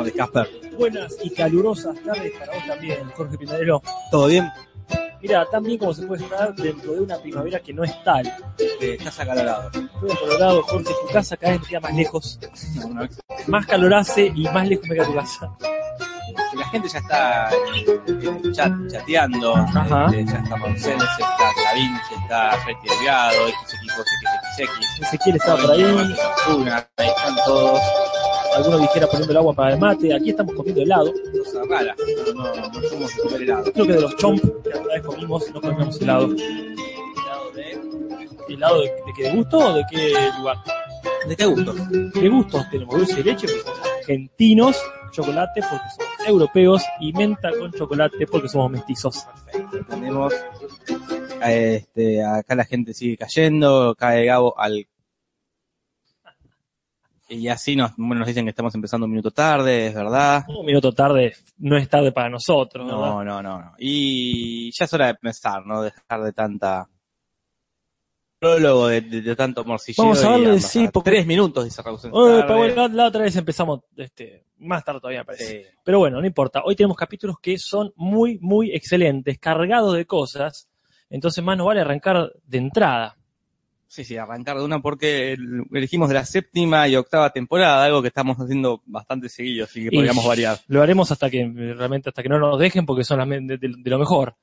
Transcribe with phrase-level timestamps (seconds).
[0.00, 0.48] Tardes, Casper.
[0.78, 3.82] Buenas y calurosas tardes para vos también, Jorge Pinadero.
[4.10, 4.50] ¿Todo bien?
[5.20, 8.26] Mira, tan bien como se puede estar dentro de una primavera que no es tal.
[8.58, 9.66] Eh, estás acalorado.
[9.66, 12.38] Estoy en Colorado, Jorge, tu casa cada vez me queda más lejos.
[13.46, 15.56] Más calor hace y más lejos me queda tu casa.
[16.54, 17.50] La gente ya está
[18.06, 19.56] el chat, chateando.
[19.56, 20.06] Ajá.
[20.06, 24.06] Este, ya está Monsenes, está Clavinci, está Reti Delgado, X equipos
[24.56, 25.02] XXX.
[25.02, 25.82] Ezequiel estaba por ahí,
[26.96, 28.09] ahí están todos.
[28.56, 30.14] Alguno dijera poniendo el agua para el mate.
[30.14, 31.12] Aquí estamos comiendo helado.
[31.38, 31.96] Cosas raras.
[32.34, 33.72] No, no, no somos de comer helado.
[33.72, 36.26] Creo que de los chomp que alguna vez comimos, no comíamos helado.
[36.26, 40.56] ¿Helado de, ¿Helado de, de qué gusto o de qué lugar?
[41.26, 41.74] ¿De qué gusto?
[42.14, 42.96] ¿Qué gustos tenemos?
[42.96, 44.76] Dulce de leche porque somos argentinos,
[45.12, 49.26] chocolate porque somos europeos y menta con chocolate porque somos mestizos.
[49.52, 49.84] Perfecto.
[49.88, 50.34] Tenemos.
[51.42, 54.86] Este, acá la gente sigue cayendo, cae Gabo al.
[57.30, 60.44] Y así nos, bueno, nos dicen que estamos empezando un minuto tarde, es verdad.
[60.48, 63.00] Un minuto tarde no es tarde para nosotros, ¿verdad?
[63.00, 63.72] No, no, no, no.
[63.78, 65.82] Y ya es hora de pensar, ¿no?
[65.82, 66.88] Dejar de tanta
[68.38, 70.02] prólogo, de, de- de tanto morcilleo.
[70.04, 71.98] Vamos a darle, sí, porque- Tres minutos, dice Raúl.
[72.04, 75.62] Uy, pero bueno, la, la otra vez empezamos este, más tarde todavía, parece.
[75.62, 75.68] Sí.
[75.84, 76.62] Pero bueno, no importa.
[76.64, 80.68] Hoy tenemos capítulos que son muy, muy excelentes, cargados de cosas.
[81.10, 83.16] Entonces más nos vale arrancar de entrada.
[83.92, 88.00] Sí, sí, arrancar de una porque el- elegimos de la séptima y octava temporada, algo
[88.00, 90.58] que estamos haciendo bastante seguido, así que Y podríamos variar.
[90.68, 91.44] Lo haremos hasta que
[91.76, 94.36] realmente hasta que no nos dejen porque son las de, de- de lo mejor.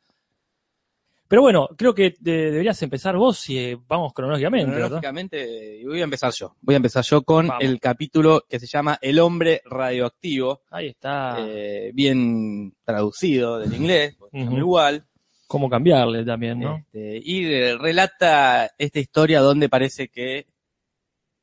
[1.29, 4.69] Pero bueno, creo que de- deberías empezar vos si eh, vamos cronológicamente.
[4.73, 6.55] Cronológicamente, voy a empezar yo.
[6.59, 7.63] Voy a empezar yo con Vamos.
[7.63, 11.37] el capítulo que se llama El hombre radioactivo, Ahí está.
[11.39, 14.57] eh, bien traducido del inglés, Ujú.
[14.57, 15.05] igual.
[15.47, 16.75] Cómo cambiarle también, ¿no?
[16.77, 20.45] Este, y relata esta historia donde parece que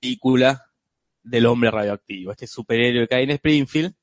[0.00, 0.66] película
[1.22, 3.94] del hombre radioactivo, este superhéroe que hay en Springfield.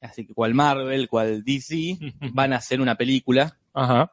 [0.00, 1.98] Así que cual Marvel, cual DC,
[2.32, 3.58] van a hacer una película.
[3.74, 4.12] Ajá.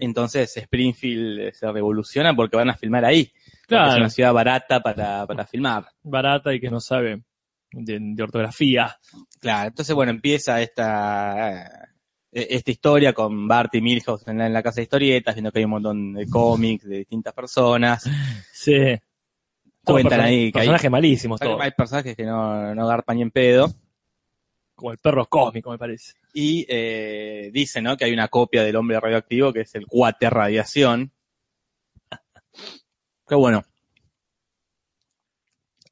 [0.00, 3.24] Entonces Springfield eh, se revoluciona porque van a filmar ahí.
[3.26, 3.96] Porque Es Claro.
[3.96, 5.86] una ciudad barata para, para filmar.
[6.02, 7.22] Barata y que no sabe
[7.70, 8.98] de, de ortografía.
[9.40, 11.87] Claro, entonces bueno, empieza esta,
[12.30, 15.58] esta historia con Bart y Milhouse en la, en la casa de historietas, viendo que
[15.60, 18.04] hay un montón de cómics de distintas personas.
[18.52, 18.96] Sí.
[19.84, 21.60] Cuentan ahí que hay- Personajes malísimos todos.
[21.62, 23.72] Hay personajes que no, no garpan ni en pedo.
[24.74, 26.12] Como el perro cósmico, me parece.
[26.34, 27.96] Y eh, dice, ¿no?
[27.96, 31.10] Que hay una copia del hombre radioactivo que es el cuate radiación.
[33.28, 33.62] Que bueno.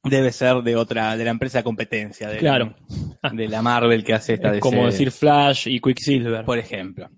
[0.08, 2.28] Debe ser de otra, de la empresa de competencia.
[2.28, 2.74] De, Claro.
[3.32, 6.44] De la Marvel que hace esta Es como decir Flash y Quicksilver.
[6.44, 7.08] por ejemplo.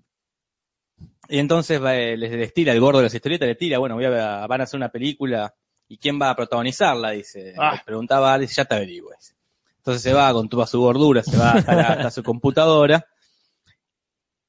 [1.27, 3.95] Y entonces va, eh, les, les tira el gordo de las historietas, le tira, bueno,
[3.95, 5.53] voy a, van a hacer una película
[5.87, 7.53] y quién va a protagonizarla, dice.
[7.57, 7.79] Ah.
[7.85, 9.11] Preguntaba, dice, ya te averiguo.
[9.17, 9.35] dice.
[9.77, 13.05] Entonces se va con toda su gordura, se va hasta, la- hasta su computadora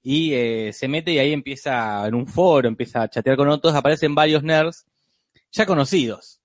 [0.02, 3.74] y eh, se mete y ahí empieza en un foro, empieza a chatear con otros,
[3.74, 4.86] aparecen varios nerds
[5.52, 6.39] ya conocidos.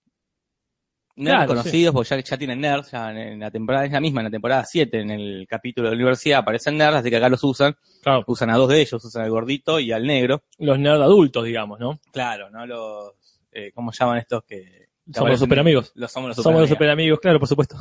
[1.17, 4.01] Nerds Claro, conocidos, porque ya, ya tienen nerds, ya en, en la temporada, es la
[4.01, 7.15] misma, en la temporada 7, en el capítulo de la universidad aparecen nerds, así que
[7.17, 10.43] acá los usan, Claro, usan a dos de ellos, usan al gordito y al negro.
[10.57, 11.99] los nerd adultos, digamos, ¿no?
[12.11, 12.65] Claro, ¿no?
[12.67, 13.13] Los,
[13.53, 14.89] eh, ¿cómo llaman estos que?
[15.13, 15.91] Somos los super amigos.
[15.95, 16.69] Los somos los Somos los superamigos.
[16.69, 17.77] super amigos, claro, por supuesto.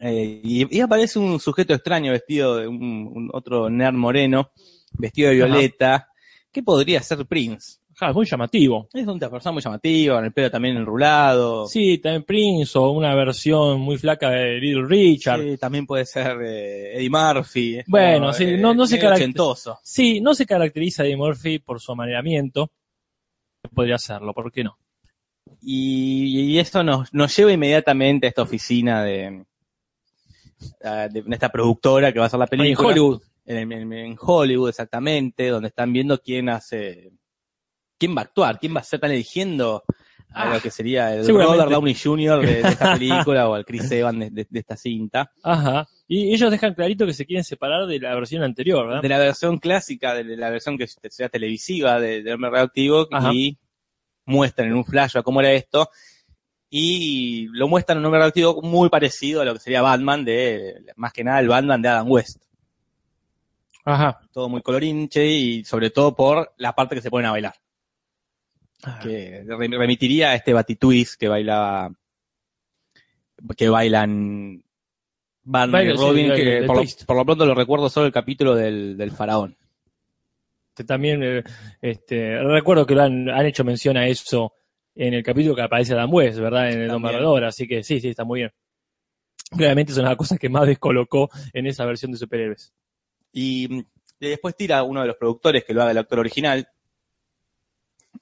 [0.00, 2.82] Eh, y, y aparece un sujeto extraño vestido de un,
[3.14, 4.50] un otro nerd moreno,
[4.92, 5.46] vestido de Ajá.
[5.46, 6.08] violeta,
[6.52, 7.78] que podría ser Prince.
[7.98, 8.88] Ja, es muy llamativo.
[8.92, 11.66] Es una persona muy llamativa, con el pelo también enrulado.
[11.66, 15.40] Sí, también Prince o una versión muy flaca de Little Richard.
[15.42, 17.78] Sí, también puede ser eh, Eddie Murphy.
[17.86, 19.78] Bueno, como, sí, eh, no- no se medio caracter- ochentoso.
[19.82, 22.70] Sí, no se caracteriza de Murphy por su amaneramiento.
[23.74, 24.76] Podría hacerlo, ¿por qué no?
[25.62, 29.42] Y, y eso nos, nos lleva inmediatamente a esta oficina de,
[31.10, 32.88] de esta productora que va a hacer la En película.
[32.88, 33.22] Hollywood.
[33.46, 37.10] En, en- en Hollywood, exactamente, donde están viendo quién hace,
[37.98, 41.14] quién va a actuar, quién va a ser, están eligiendo a Ah, lo que sería
[41.14, 41.26] el.
[41.26, 42.40] Robert Downey Jr.
[42.44, 45.30] de, de esta película o al Chris Evans de, de- de esta cinta.
[45.42, 45.86] Ajá.
[46.08, 49.02] Y ellos dejan clarito que se quieren separar de la versión anterior, ¿verdad?
[49.02, 53.32] De la versión clásica, de la versión que sea televisiva de, de Hombre Radioactivo Ajá.
[53.32, 53.56] y
[54.26, 55.88] muestran en un flash a cómo era esto
[56.68, 60.74] y lo muestran en un Hombre Radioactivo muy parecido a lo que sería Batman de,
[60.96, 62.42] más que nada el Batman de Adam West.
[63.84, 64.20] Ajá.
[64.32, 67.54] Todo muy colorinche y sobre todo por la parte que se ponen a bailar.
[68.82, 71.90] Ah, que re- remitiría a este Batitwist que bailaba
[73.56, 74.62] que bailan y
[75.44, 77.04] Baila, Robin, que por lo, twist.
[77.06, 79.56] por lo pronto lo recuerdo solo el capítulo del, del faraón.
[80.86, 81.44] también eh,
[81.80, 84.52] este, recuerdo que lo han, han hecho mención a eso
[84.94, 86.72] en el capítulo que aparece Adam West, ¿verdad?
[86.72, 86.98] En el.
[87.00, 88.52] Barredor, así que sí, sí, está muy bien.
[89.56, 92.72] Claramente son las cosas que más descolocó en esa versión de superhéroes.
[93.32, 93.82] Y mm,
[94.18, 96.66] después tira uno de los productores que lo haga el actor original,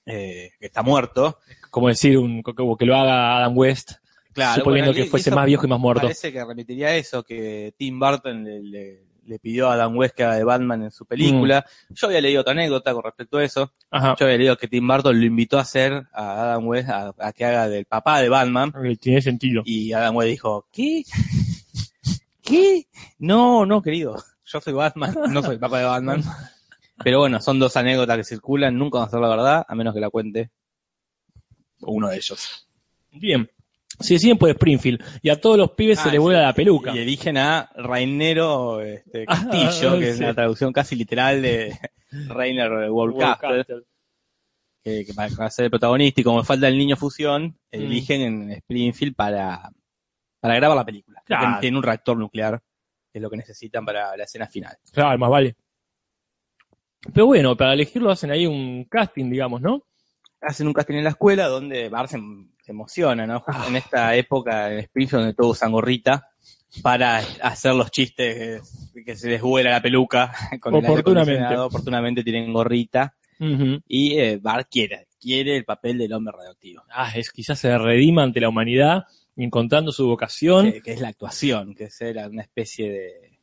[0.07, 1.39] eh, que está muerto.
[1.71, 3.93] Como decir, un, que lo haga Adam West,
[4.33, 6.03] Claro, suponiendo bueno, que fuese más viejo y más muerto.
[6.03, 10.15] Parece que remitiría a eso, que Tim Burton le, le- le pidió a Adam West
[10.15, 11.65] que haga de Batman en su película.
[11.89, 11.95] Mm.
[11.95, 13.73] Yo había leído otra anécdota con respecto a eso.
[13.91, 14.15] Ajá.
[14.19, 17.33] Yo había leído que Tim Burton lo invitó a hacer a Adam West a, a
[17.33, 18.71] que haga del papá de Batman.
[19.01, 19.63] Tiene sentido.
[19.65, 21.05] Y Adam West dijo, ¿qué?
[22.43, 22.87] ¿Qué?
[23.19, 24.23] No, no, querido.
[24.45, 26.23] Yo soy Batman, no soy el papá de Batman.
[27.05, 29.95] Pero bueno, son dos anécdotas que circulan, nunca van a ser la verdad, a menos
[29.95, 30.51] que la cuente
[31.83, 32.67] uno de ellos.
[33.13, 33.49] Bien.
[34.01, 36.45] Si deciden por Springfield y a todos los pibes se Ah, le vuela sí.
[36.47, 36.95] la peluca.
[36.97, 41.79] Y eligen a Rainero este, Ah, Castillo, que es una traducción casi literal de
[42.11, 43.85] Rainer Worldcaster, Worldcaster.
[44.83, 47.77] que, que para, ser el protagonista y como falta el niño fusión, Mm.
[47.77, 49.71] eligen en Springfield para,
[50.41, 51.23] para grabar la película.
[51.25, 51.47] Claro.
[51.47, 52.61] Porque Tiene un reactor nuclear,
[53.13, 54.77] que es lo que necesitan para la escena final.
[54.93, 55.55] Claro, más vale.
[57.13, 59.85] Pero bueno, para elegirlo hacen ahí un casting, digamos, ¿no?
[60.41, 62.19] Hacen un casting en la escuela donde Bart se,
[62.63, 63.41] se emociona, ¿no?
[63.41, 66.29] Justo en esta época en Springfield donde todos usan gorrita
[66.83, 68.63] para hacer los chistes
[68.93, 71.33] que, que se les vuela la peluca con el Oportunamente.
[71.33, 71.67] acondicionado.
[71.67, 73.15] Oportunamente tienen gorrita.
[73.89, 76.83] Y eh, Bart quiere, quiere el papel del hombre radioactivo.
[76.91, 79.05] Ah, es quizás se redima ante la humanidad,
[79.37, 80.73] encontrando su vocación.
[80.73, 83.34] Que, que es la actuación, que es una especie de,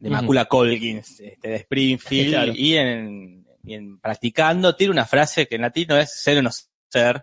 [0.00, 0.10] de.
[0.10, 2.30] Macula Colkins este, de Springfield.
[2.30, 2.52] Claro.
[2.54, 6.50] Y, en, y en practicando tiene una frase que en latino es ser o no
[6.88, 7.22] ser.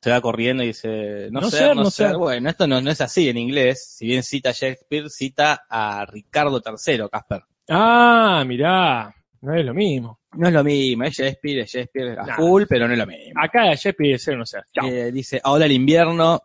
[0.00, 2.08] Se va corriendo y dice, no, No ser, ser, no, ser.
[2.08, 2.16] ser.
[2.18, 3.94] Bueno, esto no, no es así en inglés.
[3.96, 7.42] Si bien cita a Shakespeare, cita a Ricardo III, Casper.
[7.70, 10.20] Ah, mirá, no es lo mismo.
[10.32, 12.36] No es lo mismo, es Shakespeare, es Shakespeare a Nah.
[12.36, 13.32] full, pero no es lo mismo.
[13.42, 14.64] Acá Shepard es ser o no ser.
[14.82, 16.40] Eh, dice, ahora el invierno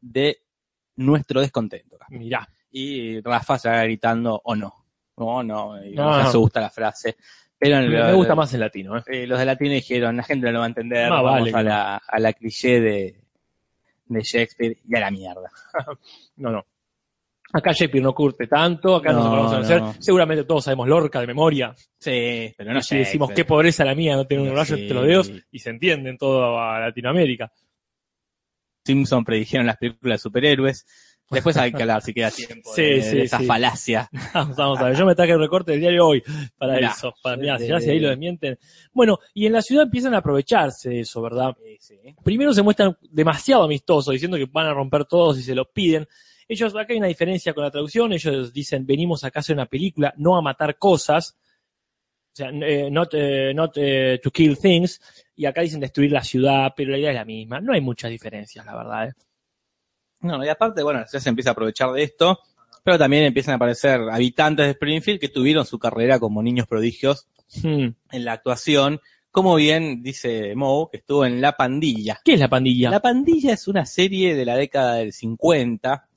[0.00, 0.38] de
[0.96, 1.98] nuestro descontento.
[2.10, 2.46] Mirá.
[2.76, 4.84] Y Rafa se va gritando, o no.
[5.16, 6.30] No, no, y No, no no.
[6.30, 7.16] se gusta la frase.
[7.56, 9.02] Pero Me, lo- me gusta más en latino, ¿eh?
[9.06, 11.52] eh, los de latino dijeron, la gente no lo va a entender, Más vamos vale
[11.56, 13.20] a, la, a la cliché de,
[14.06, 15.50] de Shakespeare y a la mierda.
[16.36, 16.66] No, no.
[17.52, 19.92] Acá Shakespeare no curte tanto, acá no, No, se conoce a no.
[19.92, 20.02] ser.
[20.02, 21.72] Seguramente todos sabemos Lorca de memoria.
[22.00, 25.06] Sí, pero no si decimos qué pobreza la mía, no tener un rayo entre los
[25.06, 27.52] dedos, y se entiende en toda Latinoamérica.
[28.84, 30.86] Simpson predijeron las películas de superhéroes.
[31.34, 33.44] Después hay que hablar si queda tiempo Sí, de, sí, de esa sí.
[33.46, 34.08] falacia.
[34.34, 36.22] Vamos, vamos a ver, yo me traje el recorte del diario hoy
[36.56, 36.90] para Mirá.
[36.96, 37.14] eso.
[37.22, 38.58] Para, mirá, si De- ya si ahí lo desmienten.
[38.92, 41.54] Bueno, y en la ciudad empiezan a aprovecharse de eso, ¿verdad?
[41.62, 42.14] Sí, sí.
[42.24, 46.06] Primero se muestran demasiado amistosos, diciendo que van a romper todos y se lo piden.
[46.48, 49.66] Ellos, acá hay una diferencia con la traducción, ellos dicen, venimos acá a hacer una
[49.66, 51.36] película, no a matar cosas.
[52.32, 55.00] O sea, eh, not, eh, not eh, to kill things.
[55.36, 57.60] Y acá dicen destruir la ciudad, pero la idea es la misma.
[57.60, 59.12] No hay muchas diferencias, la verdad.
[60.24, 62.38] No, y aparte, bueno, ya se empieza a aprovechar de esto,
[62.82, 67.28] pero también empiezan a aparecer habitantes de Springfield que tuvieron su carrera como niños prodigios
[67.62, 67.88] Hmm.
[68.10, 72.20] en la actuación, como bien dice Moe, que estuvo en La Pandilla.
[72.24, 72.90] ¿Qué es la pandilla?
[72.90, 76.08] La Pandilla es una serie de la década del 50.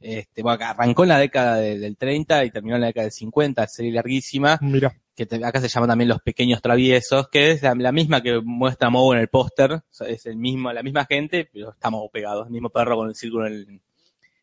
[0.00, 3.12] Este, bueno, arrancó en la década de- del 30 y terminó en la década del
[3.12, 4.94] 50, serie larguísima, Mira.
[5.14, 8.90] Que acá se llama también Los Pequeños Traviesos, que es la, la misma que muestra
[8.90, 12.08] Moe en el póster, o sea, es el mismo, la misma gente, pero está Moe
[12.12, 13.80] pegado, el mismo perro con el círculo en el,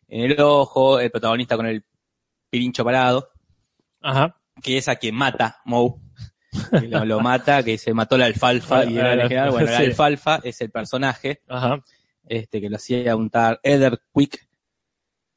[0.07, 1.83] en el ojo, el protagonista con el
[2.49, 3.29] pirincho parado,
[4.01, 4.37] Ajá.
[4.61, 5.95] que es a quien mata Moe.
[6.71, 9.51] Que lo, lo mata, que se mató la alfalfa y era el general.
[9.51, 11.83] Bueno, la alfalfa es el personaje Ajá.
[12.25, 14.46] este, que lo hacía untar Eder Quick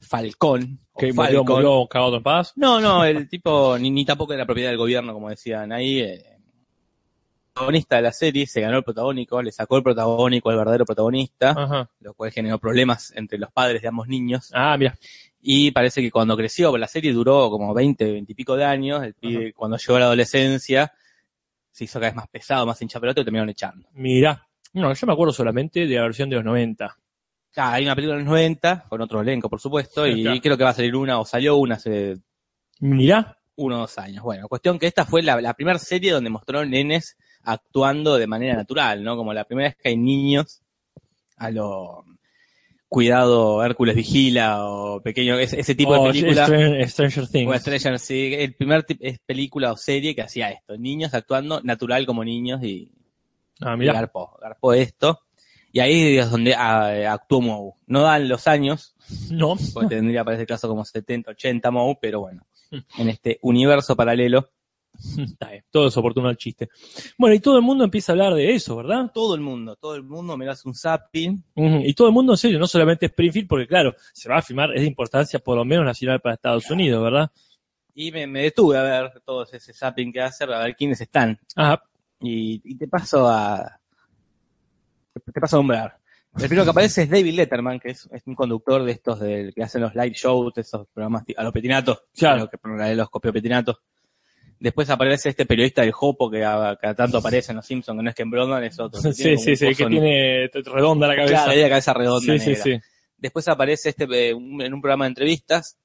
[0.01, 0.81] Falcón.
[0.97, 1.55] Que murió, Falcon.
[1.57, 2.53] murió cagado en paz.
[2.57, 6.01] No, no, el tipo ni, ni tampoco era propiedad del gobierno, como decían ahí.
[6.01, 6.25] eh.
[6.27, 10.85] El protagonista de la serie se ganó el protagónico, le sacó el protagónico al verdadero
[10.87, 11.91] protagonista, Ajá.
[12.01, 14.51] lo cual generó problemas entre los padres de ambos niños.
[14.55, 14.97] Ah, mira.
[15.43, 19.03] Y parece que cuando creció, la serie duró como 20, 20 y pico de años,
[19.03, 20.93] el pibe, cuando llegó a la adolescencia,
[21.71, 23.89] se hizo cada vez más pesado, más hincha pelota y lo terminaron echando.
[23.95, 24.47] Mira.
[24.73, 26.97] No, yo me acuerdo solamente de la versión de los 90.
[27.57, 30.41] Ah, hay una película en los 90, con otro elenco, por supuesto, y Claro.
[30.41, 32.17] creo que va a salir una, o salió una hace
[32.79, 33.39] Mira.
[33.57, 34.23] uno o dos años.
[34.23, 38.55] Bueno, cuestión que esta fue la, la primera serie donde mostraron nenes actuando de manera
[38.55, 39.17] natural, ¿no?
[39.17, 40.63] Como la primera vez que hay niños
[41.37, 42.05] a lo
[42.89, 46.47] cuidado Hércules Vigila o pequeño, ese, ese tipo Oh, de película.
[46.47, 47.51] Str- Stranger Things.
[47.51, 52.05] O Stranger Things, el primer es película o serie que hacía esto, niños actuando natural
[52.07, 52.91] como niños y,
[53.61, 53.93] ah, y mira.
[53.93, 55.21] garpó, garpó esto.
[55.73, 57.73] Y ahí es donde ah, actuó Moe.
[57.87, 58.95] No dan los años,
[59.31, 59.57] No.
[59.73, 62.47] porque tendría para ese caso como 70, 80 Moe, pero bueno,
[62.99, 64.51] en este universo paralelo
[65.19, 66.69] Está bien, todo es oportuno al chiste.
[67.17, 69.11] Bueno, y todo el mundo empieza a hablar de eso, ¿verdad?
[69.15, 71.43] Todo el mundo, todo el mundo me hace un zapping.
[71.55, 74.75] Y todo el mundo en serio, no solamente Springfield, porque claro, se va a filmar,
[74.75, 76.75] es de importancia por lo menos nacional para Estados Claro.
[76.75, 77.31] Unidos, ¿verdad?
[77.95, 81.39] Y me, me detuve a ver todo ese zapping que hace, a ver quiénes están.
[81.55, 81.83] Ajá.
[82.21, 83.80] Y, y te paso a.
[85.13, 85.99] Te paso a nombrar.
[86.37, 89.53] El primero que aparece es David Letterman, que es, es un conductor de estos del
[89.53, 92.05] que hacen los live shows, de esos programas a los petinatos.
[92.17, 92.49] Claro.
[92.49, 93.79] que a los copios petinatos.
[94.61, 98.03] Después aparece este periodista del Jopo que a- cada tanto aparece en los Simpsons, que
[98.05, 99.01] no es Ken Brogan, es otro.
[99.01, 101.33] Sí, sí, sí, que en- tiene redonda la cabeza.
[101.35, 102.39] Claro, tiene la cabeza redonda.
[102.39, 102.81] sí, sí, sí.
[103.17, 105.79] Después aparece este eh, en un programa de entrevistas,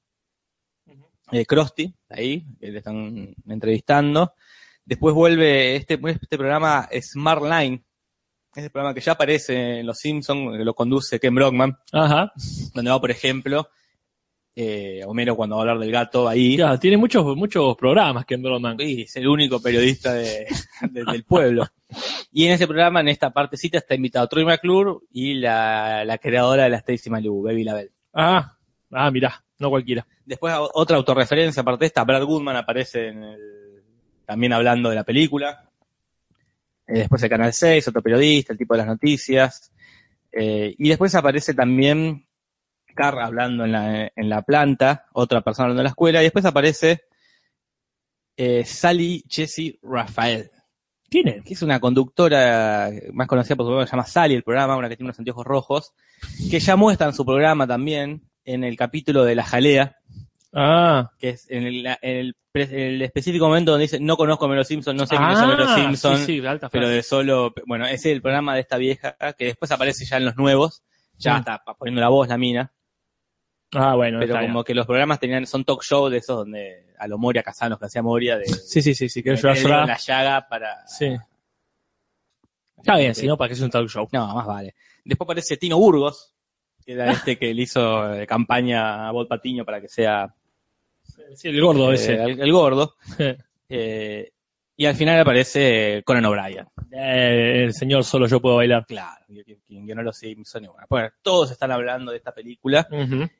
[1.32, 4.34] eh, Krusty, ahí, que le están entrevistando.
[4.84, 7.82] Después vuelve este, este programa Smart Line,
[8.56, 12.32] ese programa que ya aparece en Los Simpsons, que lo conduce Ken Brockman, Ajá.
[12.74, 13.68] donde va, por ejemplo,
[14.54, 16.56] eh, Homero cuando va a hablar del gato ahí.
[16.56, 18.76] Claro, tiene muchos, muchos programas Ken Broman.
[18.80, 20.46] Y es el único periodista de-
[20.90, 21.66] de- del pueblo.
[22.32, 26.64] Y en ese programa, en esta partecita, está invitado Troy McClure y la, la creadora
[26.64, 27.90] de la Stacy Malibu, Baby Label.
[28.14, 28.56] Ah,
[28.92, 30.06] ah, mirá, no cualquiera.
[30.24, 33.82] Después otra autorreferencia, aparte de esta, Brad Goodman aparece en el-
[34.24, 35.65] también hablando de la película.
[36.86, 39.72] Eh, después el Canal 6, otro periodista, el tipo de las noticias.
[40.32, 42.26] Eh, y después aparece también
[42.94, 46.20] Carr hablando en la, en la planta, otra persona hablando en la escuela.
[46.20, 47.02] Y después aparece
[48.36, 50.50] eh, Sally Jessie Rafael,
[51.08, 51.44] ¿Quién es?
[51.44, 54.88] que es una conductora más conocida por su programa, se llama Sally el programa, una
[54.88, 55.94] que tiene unos anteojos rojos,
[56.50, 59.96] que ya muestra en su programa también, en el capítulo de La Jalea,
[60.58, 64.48] Ah, que es en el, en el, el específico momento donde dice, no conozco a
[64.48, 67.84] Melo Simpson, no sé quién es ah, Simpson, Sí, sí, alta pero de solo, bueno,
[67.84, 70.82] ese es el programa de esta vieja, que después aparece ya en los nuevos,
[71.18, 71.38] ya Mm.
[71.40, 72.72] está poniendo la voz la mina,
[73.74, 74.46] Ah, bueno, pero bien.
[74.46, 77.78] como que los programas tenían, son talk show de esos donde a lo Moria Casanos,
[77.78, 79.86] que hacía Moria, de Sí, sí, sí, sí, que llorar.
[79.86, 80.86] la llaga para...
[80.86, 81.14] Sí.
[82.78, 84.08] Está bien, si no, para que es un talk show.
[84.12, 84.74] No, más vale.
[85.04, 86.34] Después aparece Tino Burgos,
[86.84, 90.32] que era este que le hizo eh, campaña a Bob Patiño para que sea
[91.34, 92.14] Sí, el gordo eh, ese.
[92.14, 92.94] el, el gordo.
[93.68, 94.30] Eh,
[94.76, 96.66] y al final aparece Conan O'Brien.
[96.92, 98.86] Eh, el señor solo yo puedo bailar.
[98.86, 99.24] Claro,
[99.66, 100.64] quien guionó los Simpsons.
[100.64, 102.86] y Bueno, Bueno, todos están hablando de esta película.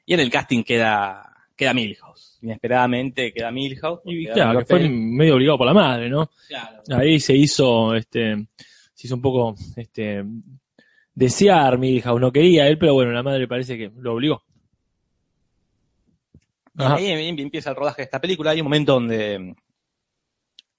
[0.05, 2.39] Y en el casting queda, queda Milhouse.
[2.43, 4.01] Inesperadamente queda Milhouse.
[4.07, 6.31] Y claro, que fue medio obligado por la madre, ¿no?
[6.49, 6.83] Claro.
[6.91, 8.49] Ahí se hizo, este,
[8.95, 10.25] se hizo un poco, este,
[11.15, 14.43] desear mi hija, no quería él, pero bueno, la madre parece que lo obligó.
[16.79, 18.51] Y ahí em- empieza el rodaje de esta película.
[18.51, 19.55] Hay un momento donde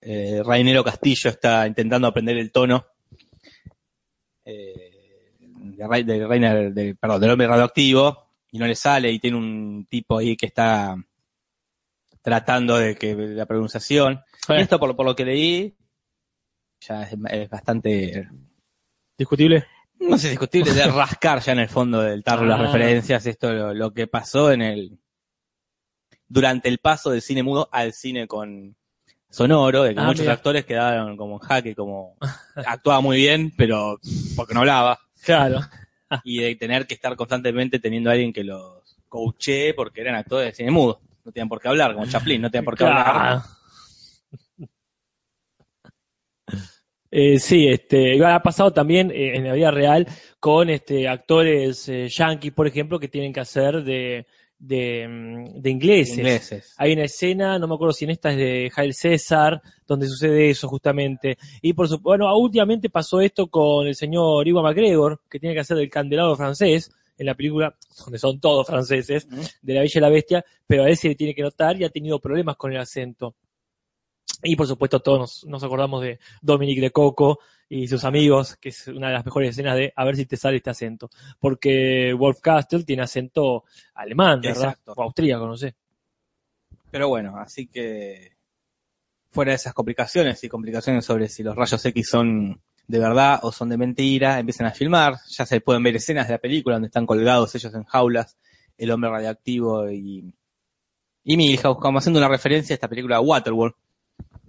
[0.01, 2.85] eh, Rainero Castillo está intentando aprender el tono
[4.45, 9.87] eh, de, de de- perdón, del hombre radioactivo y no le sale y tiene un
[9.89, 10.95] tipo ahí que está
[12.21, 14.21] tratando de que la pronunciación.
[14.49, 15.75] Eh, esto por, lo- por lo que leí
[16.79, 18.29] ya es, es bastante
[19.17, 19.65] Discutible.
[19.99, 22.63] no sé, discutible de rascar ya en el fondo del tarro las Ah.
[22.63, 24.99] referencias, esto lo, lo que pasó en el
[26.27, 28.75] durante el paso del cine mudo al cine con
[29.29, 30.33] sonoro, de que Ah, muchos mira.
[30.33, 32.15] actores quedaron como en jaque, como
[32.55, 33.99] actuaba muy bien, pero
[34.35, 35.59] porque no hablaba, Claro.
[36.23, 40.47] y de tener que estar constantemente teniendo a alguien que los coachee porque eran actores
[40.47, 43.03] de cine mudo, no tenían por qué hablar, como Chaplin, no tenían por qué hablar.
[43.13, 43.43] Claro.
[47.09, 50.05] Eh, sí, este, ha pasado también eh, en la vida real
[50.41, 54.27] con este actores eh, yankees, por ejemplo, que tienen que hacer de,
[54.59, 56.17] de, de ingleses.
[56.17, 56.73] Ingleses.
[56.77, 60.49] Hay una escena, no me acuerdo si en esta es de Jael César, donde sucede
[60.49, 61.37] eso justamente.
[61.61, 65.61] Y por su, bueno, últimamente pasó esto con el señor Iwan McGregor, que tiene que
[65.61, 69.27] hacer del candelabro francés en la película, donde son todos franceses,
[69.61, 71.83] de La Bella y la Bestia, pero a él se le tiene que notar y
[71.83, 73.35] ha tenido problemas con el acento.
[74.43, 77.39] Y por supuesto todos nos, nos acordamos de Dominique de Coco
[77.69, 80.37] y sus amigos, que es una de las mejores escenas de a ver si te
[80.37, 81.09] sale este acento.
[81.39, 83.65] Porque Wolf Castle tiene acento
[83.95, 84.69] alemán, ¿verdad?
[84.69, 84.93] Exacto.
[84.95, 85.75] O austríaco, no sé.
[86.89, 88.37] Pero bueno, así que
[89.29, 93.51] fuera de esas complicaciones y complicaciones sobre si los rayos X son de verdad o
[93.51, 96.87] son de mentira, empiezan a filmar, ya se pueden ver escenas de la película donde
[96.87, 98.37] están colgados ellos en jaulas,
[98.77, 100.33] el hombre radioactivo y,
[101.25, 103.75] y Milhouse, como haciendo una referencia a esta película Waterworld.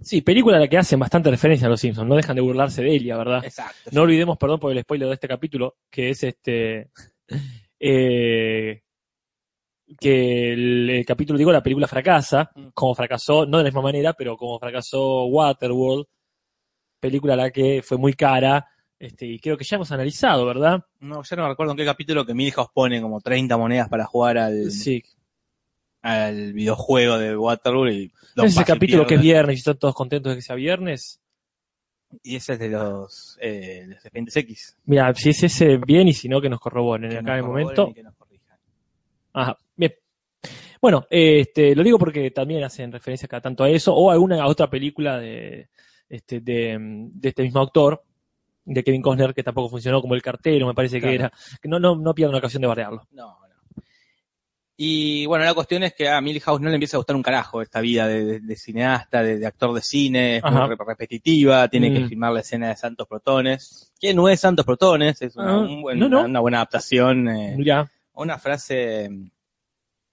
[0.01, 2.81] Sí, película a la que hacen bastante referencia a los Simpsons, no dejan de burlarse
[2.81, 3.43] de ella, ¿verdad?
[3.43, 3.89] Exacto.
[3.91, 6.89] No olvidemos, perdón por el spoiler de este capítulo, que es este.
[7.79, 8.81] eh,
[9.99, 12.67] que el, el capítulo, digo, la película fracasa, Mm.
[12.73, 16.05] como fracasó, no de la misma manera, pero como fracasó Waterworld,
[16.99, 18.65] película a la que fue muy cara,
[18.99, 20.83] este, y creo que ya hemos analizado, ¿verdad?
[20.99, 24.05] No, ya no me recuerdo en qué capítulo que Milhouse pone como 30 monedas para
[24.05, 24.69] jugar al...
[24.71, 25.01] Sí.
[26.01, 30.31] Al videojuego de Waterworld y Don ese capítulo que es viernes y están todos contentos
[30.31, 31.19] de que sea viernes.
[32.23, 34.77] Y ese es de los, eh, los Expedientes X.
[34.85, 37.43] Mira, si es ese, bien, y si no, que nos corroboren Que acá en el
[37.43, 37.93] momento.
[37.93, 38.15] que nos.
[39.33, 39.93] Ajá, bien.
[40.81, 44.45] Bueno, este, lo digo porque también hacen referencia cada tanto a eso, o a alguna
[44.47, 45.69] otra película de
[46.07, 48.03] este, de, de este mismo autor,
[48.65, 51.31] de Kevin Costner, que tampoco funcionó como el cartero, me parece que era.
[51.63, 53.07] No, no, no pierdan la ocasión de bardearlo.
[53.11, 53.48] No, no.
[54.81, 57.61] Y bueno, la cuestión es que a Milhouse no le empieza a gustar un carajo
[57.61, 61.67] esta vida de, de- de cineasta, de, de actor de cine, es muy re- repetitiva,
[61.67, 62.07] tiene que Mm.
[62.07, 65.81] filmar la escena de Santos Protones, que no es Santos Protones, es una, Ah, un
[65.81, 66.23] buen- no, no.
[66.23, 67.55] una buena adaptación, eh,
[68.13, 69.09] una frase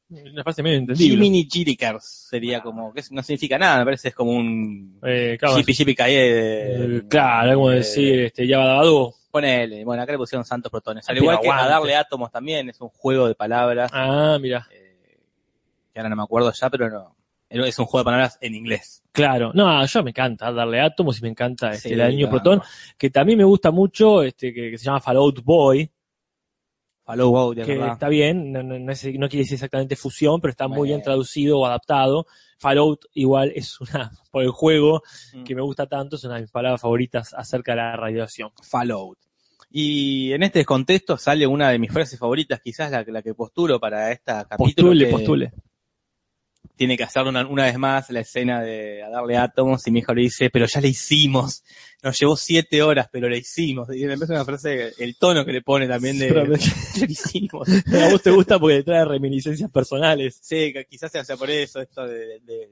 [0.08, 1.14] una frase medio entendible.
[1.16, 5.54] Jiminy Chirikers sería como, que no significa nada, me parece es como un Eh, claro,
[5.96, 8.85] Calle de, eh, claro, como de- decir, este, ya va
[9.36, 11.06] Ponele, bueno, acá le pusieron Santos Protones.
[11.08, 13.90] Al Pero igual que a darle átomos también, es un juego de palabras.
[13.92, 15.18] Ah, mira, eh,
[15.92, 17.14] que ahora no me acuerdo ya, pero no.
[17.50, 19.02] Es un juego de palabras en inglés.
[19.12, 19.52] claro.
[19.54, 22.42] No, yo me encanta darle átomos y me encanta este, Sí, el niño claro.
[22.42, 22.62] protón,
[22.98, 25.90] que también me gusta mucho, este, que, que se llama Fallout Boy,
[27.04, 27.92] Follow Wow, de que verdad.
[27.92, 30.88] está bien, no, no- no es- no quiere decir exactamente fusión, pero está muy Bueno.
[30.94, 32.26] bien traducido o adaptado.
[32.58, 35.02] Fallout igual es una, por el juego
[35.34, 35.44] Mm.
[35.44, 38.50] que me gusta tanto, es una de mis palabras favoritas acerca de la radiación.
[38.62, 39.18] Fallout.
[39.70, 43.78] Y en este contexto sale una de mis frases favoritas, quizás la, la que postulo
[43.80, 44.88] para esta capítulo.
[44.90, 45.52] Postule, que postule.
[46.76, 50.00] Tiene que hacer una, una vez más la escena de a darle átomos y mi
[50.00, 51.64] hijo le dice, pero ya le hicimos.
[52.02, 53.88] Nos llevó siete horas, pero le hicimos.
[53.95, 56.28] Y me parece una frase, el tono que le pone también de,
[56.95, 57.68] ya le hicimos.
[57.68, 60.38] A vos te gusta porque te trae reminiscencias personales.
[60.42, 62.71] Sí, quizás sea, sea por eso, esto de, de,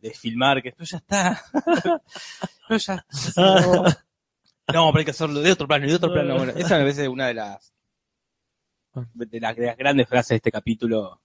[0.00, 1.42] de filmar, que esto ya está.
[2.68, 3.82] Pero ya no.
[4.72, 6.36] no, pero hay que hacerlo de otro plano, y de otro plano.
[6.36, 7.72] Bueno, esa me parece una de las,
[8.94, 11.20] de las, de las grandes frases de este capítulo,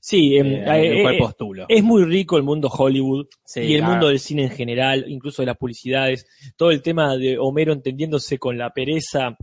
[0.00, 1.66] Sí, em, eh, el eh, cual eh, postulo.
[1.68, 5.42] es muy rico el mundo Hollywood Sí, y el mundo del cine en general, incluso
[5.42, 9.36] de las publicidades, todo el tema de Homero entendiéndose con la pereza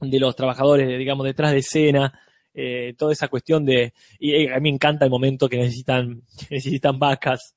[0.00, 2.20] de los trabajadores, digamos, detrás de escena,
[2.54, 6.56] eh, toda esa cuestión de, y a mí me encanta el momento que necesitan, que
[6.56, 7.54] necesitan vacas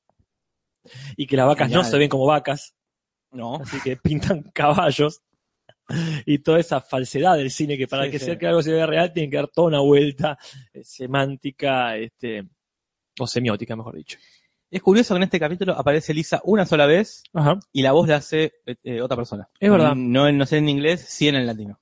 [1.16, 2.76] y que las vacas no se ven como vacas,
[3.32, 5.22] No, así que pintan caballos
[6.26, 8.26] y toda esa falsedad del cine que para Sí, que sí.
[8.26, 10.38] sea que algo se vea real tiene que dar toda una vuelta
[10.74, 12.44] eh, semántica, este,
[13.20, 14.18] o semiótica, mejor dicho.
[14.70, 17.60] es curioso que en este capítulo aparece Lisa una sola vez Ajá.
[17.74, 19.50] y la voz la hace eh, eh, otra persona.
[19.60, 19.94] Es verdad.
[19.96, 21.80] No, no sé en inglés, sí en el latino.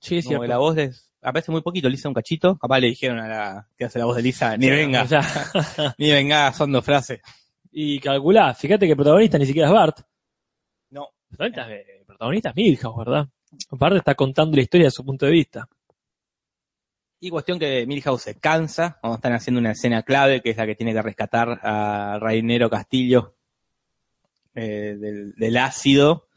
[0.00, 0.44] Sí, cierto.
[0.46, 2.56] la voz es, aparece muy poquito, Lisa un cachito.
[2.58, 5.22] Capaz le dijeron a la que hace la voz de Lisa, ni venga, O sea,
[5.98, 7.20] ni venga, son dos frases.
[7.72, 10.00] y calculá, fíjate que el protagonista ni siquiera es Bart.
[10.90, 13.28] No, El protagonista, es- el protagonista es Milhouse, ¿verdad?
[13.70, 15.68] Bart está contando la historia de su punto de vista.
[17.20, 20.66] Y cuestión que Milhouse se cansa cuando están haciendo una escena clave, que es la
[20.66, 23.34] que tiene que rescatar a Rainero Castillo
[24.54, 26.28] eh, del, del ácido.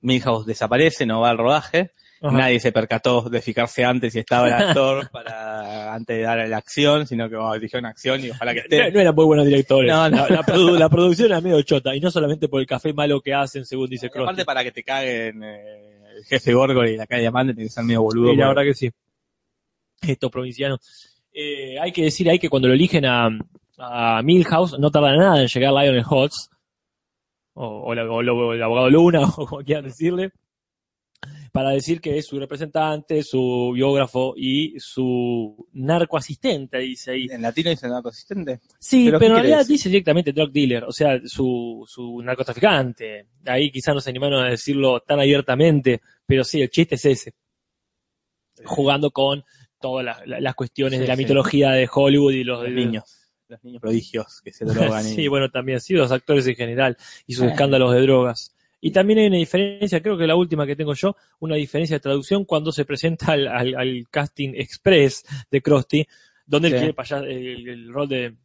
[0.00, 1.92] Milhouse desaparece, no va al rodaje.
[2.20, 2.36] Ajá.
[2.36, 6.56] Nadie se percató de fijarse antes si estaba el actor para antes de dar la
[6.56, 8.90] acción, sino que oh, dijeron acción y ojalá que No, esté.
[8.92, 9.90] no eran muy buenos directores.
[9.92, 10.16] No, no.
[10.16, 13.20] La, la produ- la producción era medio chota, y no solamente por el café malo
[13.20, 14.24] que hacen, según dice Cross.
[14.24, 17.72] aparte para que te caguen eh, el jefe Gorgor y la calle Diamante, tiene que
[17.72, 18.32] ser medio boludo.
[18.32, 18.90] Y la verdad que sí.
[20.02, 20.80] Estos provincianos.
[21.32, 23.28] Eh, hay que decir ahí que cuando lo eligen a,
[23.78, 26.48] a Milhouse, no tarda nada en llegar Lionel Hutz,
[27.54, 30.30] o, o la- o lo- el abogado Luna, o como quieran decirle,
[31.52, 37.26] para decir que es su representante, su biógrafo y su narcoasistente, dice ahí.
[37.30, 38.60] En latino dice narco asistente.
[38.78, 43.26] Sí, ¿Pero en realidad dice directamente drug dealer, o sea, su, su narcotraficante.
[43.46, 47.34] Ahí quizás no se animaron a decirlo tan abiertamente, pero sí, el chiste es ese.
[48.64, 49.44] Jugando con
[49.80, 51.22] todas las, cuestiones Sí, de la sí.
[51.22, 53.04] mitología de Hollywood y los, Los niños.
[53.48, 55.06] Los niños prodigios que se drogan.
[55.06, 58.53] y- sí, bueno, también sí, los actores en general y sus escándalos de drogas.
[58.86, 62.00] Y también hay una diferencia, creo que la última que tengo yo, una diferencia de
[62.00, 66.06] traducción cuando se presenta al, al- al casting express de Krusty,
[66.44, 68.36] donde él quiere el, paya- el- el rol de,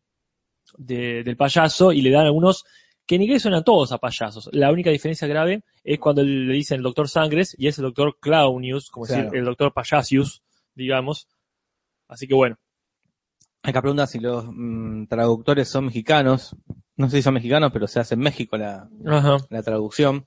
[0.78, 2.63] de- del payaso y le dan algunos
[3.06, 4.49] que en inglés suenan todos a payasos.
[4.54, 8.17] La única diferencia grave es cuando le dicen el doctor Sangres y es el doctor
[8.21, 9.23] Clownius, como Claro.
[9.23, 10.41] decir, el doctor Payasius,
[10.73, 11.28] digamos.
[12.08, 12.58] Así que bueno,
[13.62, 16.56] Acá preguntan si los mm, traductores son mexicanos.
[17.00, 19.38] No sé si son mexicanos, pero se hace en México la, Ajá.
[19.50, 20.26] la traducción.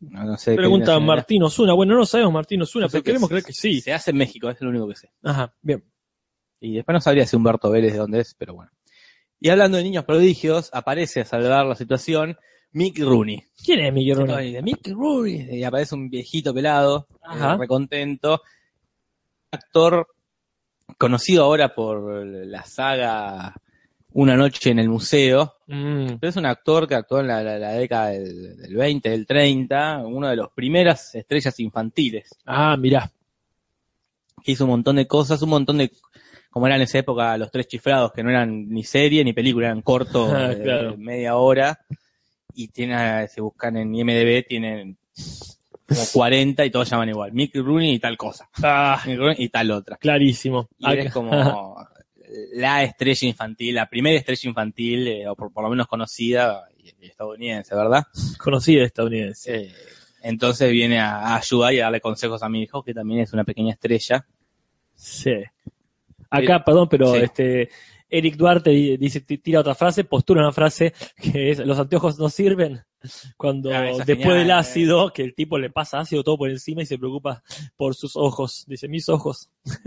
[0.00, 0.98] No, no sé Pregunta.
[0.98, 1.74] Martín Osuna.
[1.74, 3.82] Bueno, no lo sabemos Martín Osuna, sé pero queremos creer que sí.
[3.82, 5.12] Se hace en México, es lo único que sé.
[5.22, 5.84] Ajá, bien.
[6.60, 8.70] Y después no sabría si Humberto Vélez de dónde es, pero bueno.
[9.38, 12.38] Y hablando de niños prodigios, aparece a salvar la situación
[12.72, 13.44] Mick Rooney.
[13.62, 14.50] ¿Quién es Miguel Rooney?
[14.50, 15.58] De Mick Rooney.
[15.58, 18.40] Y aparece un viejito pelado, eh, recontento.
[19.50, 20.08] Actor
[20.96, 23.54] conocido ahora por la saga
[24.14, 27.58] Una noche en el museo, Mm, pero es un actor que actuó en la, la-
[27.58, 33.10] la década del, del 20, del 30, uno de los primeras estrellas infantiles, Ah, mirá.
[34.44, 35.90] que hizo un montón de cosas, un montón de,
[36.50, 39.66] como eran en esa época los tres chiflados, que no eran ni serie ni película,
[39.68, 40.96] eran cortos, Ah, de claro.
[40.98, 41.80] media hora,
[42.54, 44.96] y tiene, se buscan en IMDB, tienen
[45.88, 49.48] como 40 y todos llaman igual, Mickey Rooney y tal cosa, Ah, Mickey Rooney y
[49.48, 49.96] tal otra.
[49.96, 50.68] clarísimo.
[50.78, 51.30] Y él Acá- es como
[52.54, 57.06] la estrella infantil, la primera estrella infantil, eh, o por, por lo menos conocida, y
[57.06, 58.04] estadounidense, ¿verdad?
[58.38, 59.54] Conocida estadounidense.
[59.56, 59.72] Eh,
[60.22, 63.32] entonces viene a, a ayudar y a darle consejos a mi hijo, que también es
[63.32, 64.26] una pequeña estrella.
[64.94, 65.34] Sí.
[66.30, 67.20] Acá, perdón, pero Sí.
[67.22, 67.68] este
[68.08, 72.18] Eric Duarte di- dice, ti- tira otra frase, postura una frase que es los anteojos
[72.18, 72.82] no sirven.
[73.36, 74.52] Cuando Ah, después genial, del eh.
[74.52, 77.42] ácido, que el tipo le pasa ácido todo por encima y se preocupa
[77.76, 78.64] por sus ojos.
[78.66, 79.50] Dice, mis ojos.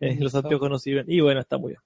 [0.00, 1.04] Eh, los anteojos no sirven.
[1.08, 1.80] Y bueno, está muy bien.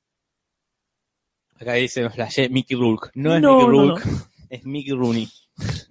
[1.58, 3.10] Acá dice flashé Mickey Rourke.
[3.14, 4.08] No es No, Mickey no, Rourke,
[4.50, 5.28] es Mickey Rooney.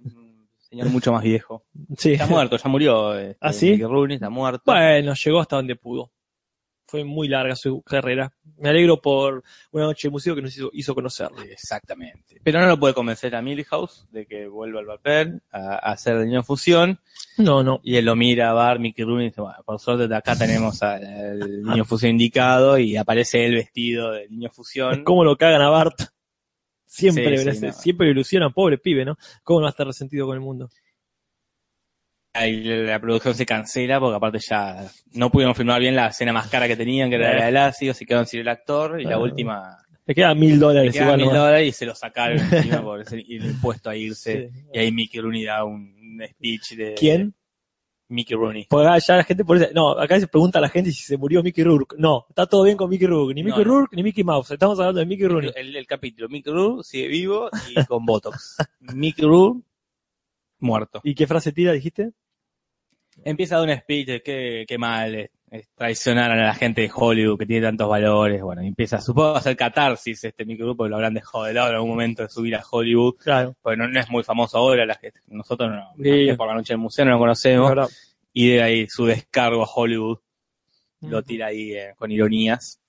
[0.04, 1.64] Un Señor mucho más viejo.
[1.96, 2.12] Sí.
[2.12, 3.14] Está muerto, ya murió.
[3.18, 3.70] este, ¿Ah, sí?
[3.72, 4.62] Mickey Rooney está muerto.
[4.66, 6.12] Bueno, llegó hasta donde pudo.
[6.88, 8.32] Fue muy larga su carrera.
[8.58, 11.42] Me alegro por una noche de museo que nos hizo, hizo conocerlo.
[11.42, 12.40] Exactamente.
[12.44, 16.16] Pero no lo puede convencer a Milhouse de que vuelva al papel a, a hacer
[16.18, 17.00] de niño fusión.
[17.38, 17.80] No, no.
[17.82, 20.36] Y él lo mira a Bar, Mickey Rooney y dice, bueno, por suerte de acá
[20.36, 25.02] tenemos al, niño fusión indicado y aparece él vestido de niño fusión.
[25.02, 25.98] ¿Cómo lo cagan a Bart?
[26.84, 27.72] Siempre, Sí, sí, merece- no.
[27.72, 29.18] siempre lo ilusionan, pobre pibe, ¿no?
[29.42, 30.70] ¿Cómo no va a estar resentido con el mundo?
[32.36, 36.48] Ahí la producción se cancela porque aparte ya no pudieron filmar bien la escena más
[36.48, 39.14] cara que tenían, que era la del ácido, se quedaron sin el actor y la
[39.14, 39.18] Ah.
[39.18, 41.32] última Le quedan mil le dólares quedaban igual.
[41.34, 44.50] mil dólares y se lo sacaron encima por ese- el impuesto a irse.
[44.52, 44.60] Sí.
[44.72, 46.94] Y ahí Mickey Rooney da un speech de...
[46.94, 47.34] ¿Quién?
[48.08, 48.66] Mickey Rooney.
[48.70, 51.02] Porque acá ya la gente por eso- no, acá se pregunta a la gente si
[51.02, 51.96] se murió Mickey Rourke.
[51.98, 53.34] No, está todo bien con Mickey Rourke.
[53.34, 53.70] Ni Mickey no.
[53.70, 54.52] Rourke ni Mickey Mouse.
[54.52, 55.50] Estamos hablando de Mickey Rooney.
[55.56, 58.58] El, el capítulo, Mickey Rourke sigue vivo y con Botox.
[58.94, 59.62] Mickey Rourke
[60.60, 61.00] muerto.
[61.02, 62.12] ¿Y qué frase tira, dijiste?
[63.28, 66.82] Empieza a dar un speech de qué, qué mal es, es traicionar a la gente
[66.82, 68.40] de Hollywood que tiene tantos valores.
[68.40, 71.90] Bueno, empieza, supongo, a hacer catarsis este porque lo habrán dejado de lado en algún
[71.90, 73.16] momento de subir a Hollywood.
[73.16, 73.56] Claro.
[73.60, 76.32] Porque no, no es muy famoso ahora, la gente, nosotros no, Sí.
[76.36, 77.68] por la noche del museo no lo conocemos.
[77.68, 77.88] Ahora-
[78.32, 80.18] Y de ahí su descargo a Hollywood
[81.00, 82.80] lo tira ahí eh, con ironías.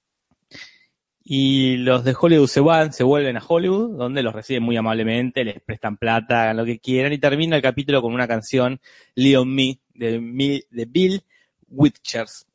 [1.29, 5.43] Y los de Hollywood se van, se vuelven a Hollywood, donde los reciben muy amablemente,
[5.43, 8.79] les prestan plata, hagan lo que quieran, y termina el capítulo con una canción,
[9.13, 11.21] Leon Me, de, Bill
[11.69, 12.45] Witchers.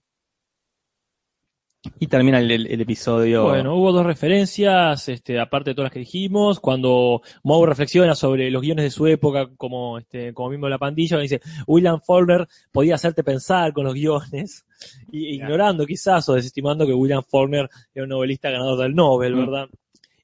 [1.98, 3.42] Y termina el, el- el episodio.
[3.42, 8.52] Bueno, hubo dos referencias, este, aparte de todas las que dijimos, cuando Moe reflexiona sobre
[8.52, 12.94] los guiones de su época, como este, como mismo la pandilla, dice, William Faulkner podía
[12.94, 14.64] hacerte pensar con los guiones,
[15.10, 15.54] y, Claro.
[15.54, 19.38] ignorando quizás o desestimando que William Faulkner era un novelista ganador del Nobel, Mm.
[19.40, 19.68] ¿verdad?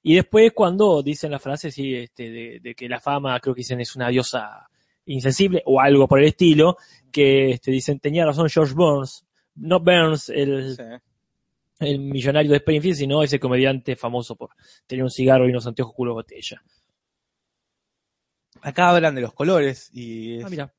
[0.04, 3.60] Y después cuando dicen la frase, sí, este, de, de que la fama, creo que
[3.60, 4.68] dicen, es una diosa
[5.08, 6.76] insensible, o algo por el estilo,
[7.12, 9.24] que este, dicen, tenía razón George Burns,
[9.56, 10.82] no Burns, el, Sí.
[11.80, 14.50] el millonario de Springfield, sino ese comediante famoso por
[14.86, 16.62] tener un cigarro y unos anteojos culo botella.
[18.62, 20.74] Acá hablan de los colores y es- Ah, mira.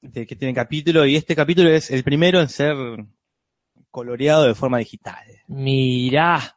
[0.00, 2.76] de que tiene capítulo, y este capítulo es el primero en ser
[3.90, 5.24] coloreado de forma digital.
[5.48, 6.56] Mirá.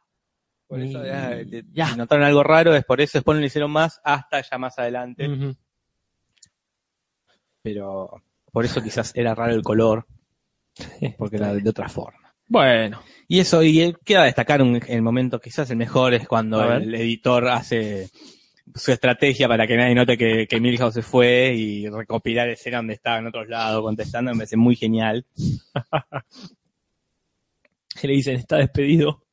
[0.68, 1.38] Por eso, ya,
[1.72, 1.88] ya.
[1.88, 4.78] si notaron algo raro, es por eso, después no lo hicieron más, hasta ya más
[4.78, 5.28] adelante.
[7.62, 10.06] Pero por eso quizás era raro el color,
[11.16, 12.34] porque era de otra forma.
[12.48, 16.62] Bueno, Y eso, y eh, queda destacar un, el momento, quizás el mejor es cuando
[16.74, 18.10] el editor hace
[18.74, 22.94] su estrategia para que nadie note que, que Milhouse se fue y recopilar escena donde
[22.94, 25.24] estaba en otros lados contestando, me parece muy genial.
[28.00, 29.24] que le dicen, está despedido.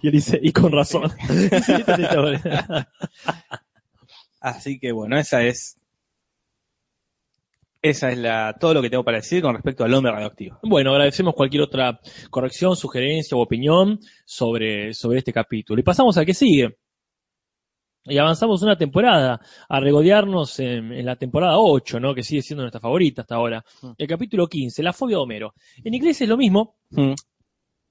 [0.00, 1.12] Y él dice, y con razón.
[4.40, 5.76] Así que bueno, esa es
[7.88, 10.58] esa es la todo lo que tengo para decir con respecto al hombre radioactivo.
[10.62, 15.80] Bueno, agradecemos cualquier otra corrección, sugerencia o opinión sobre, sobre este capítulo.
[15.80, 16.76] Y pasamos al que sigue.
[18.08, 22.14] Y avanzamos una temporada a regodearnos en, en la temporada 8, ¿no?
[22.14, 23.64] Que sigue siendo nuestra favorita hasta ahora.
[23.82, 23.90] Mm.
[23.98, 25.54] El capítulo 15, la fobia de Homero.
[25.82, 27.14] En inglés es lo mismo, Mm.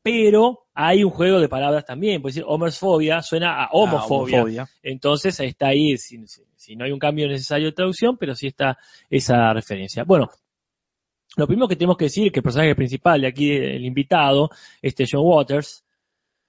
[0.02, 2.22] pero hay un juego de palabras también.
[2.22, 4.38] Puede decir Homer's fobia suena a homofobia.
[4.38, 4.68] Ah, homofobia.
[4.84, 8.36] Entonces ahí está ahí, si, si- si no hay un cambio necesario de traducción, pero
[8.36, 8.78] sí está
[9.10, 10.04] esa referencia.
[10.04, 10.30] Bueno,
[11.38, 14.50] lo primero que tenemos que decir es que el personaje principal de aquí, el invitado,
[14.82, 15.84] este John Waters,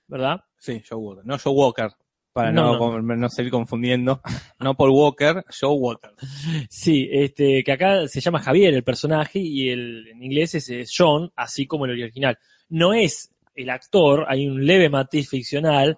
[0.06, 0.40] ¿verdad?
[0.58, 1.26] Sí, Joe Walker.
[1.26, 1.88] No Joe Walker,
[2.32, 2.78] para No, no, no.
[2.78, 4.20] con- no seguir confundiendo.
[4.60, 6.12] No Paul Walker, Joe Walker.
[6.70, 11.30] Sí, este, que acá se llama Javier el personaje y el, en inglés es, John,
[11.36, 12.38] así como el original.
[12.68, 15.96] no es el actor, hay un leve matiz ficcional,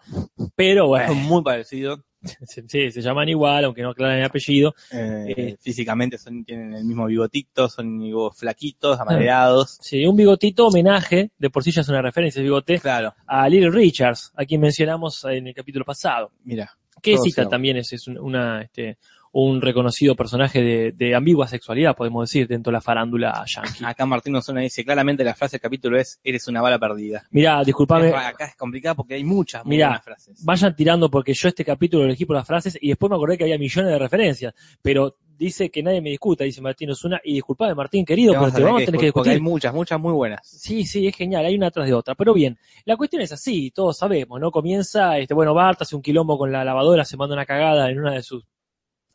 [0.54, 2.00] pero bueno, muy parecidos.
[2.68, 4.74] sí, se llaman igual, aunque no aclaran el apellido.
[4.92, 5.56] eh, Eh.
[5.60, 8.00] físicamente son, tienen el mismo bigotito, son
[8.34, 9.78] flaquitos, amaderados.
[9.80, 13.48] Sí, un bigotito homenaje, de por sí ya es una referencia el bigote, Claro, a
[13.48, 16.32] Little Richards, a quien mencionamos en el capítulo pasado.
[16.44, 16.70] mira.
[17.00, 18.98] Que cita también es, es un- una, este,
[19.32, 23.84] un reconocido personaje de, de ambigua sexualidad, podemos decir, dentro de la farándula yankee.
[23.84, 27.24] Acá Martín Osuna dice, claramente la frase del capítulo es, eres una bala perdida.
[27.30, 30.44] Mirá, disculpame, acá es complicado porque hay muchas muy Mirá, buenas frases.
[30.44, 33.36] vayan tirando porque yo este capítulo lo elegí por las frases y después me acordé
[33.38, 37.34] que había millones de referencias, pero dice que nadie me discuta, dice Martín Osuna, y
[37.34, 39.42] disculpame Martín querido, pero te vamos a tener que porque hay discutir.
[39.52, 40.40] muchas, muchas muy buenas.
[40.42, 42.16] Sí, sí, es genial, hay una tras de otra.
[42.16, 44.50] Pero bien, la cuestión es así, todos sabemos, ¿no?
[44.50, 48.00] Comienza, este, bueno, Bart hace un quilombo con la lavadora, se manda una cagada en
[48.00, 48.44] una de sus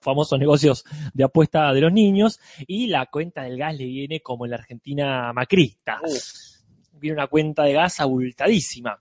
[0.03, 4.45] famosos negocios de apuesta de los niños, y la cuenta del gas le viene como
[4.45, 5.99] en la Argentina macrista.
[6.99, 8.99] Viene una cuenta de gas abultadísima.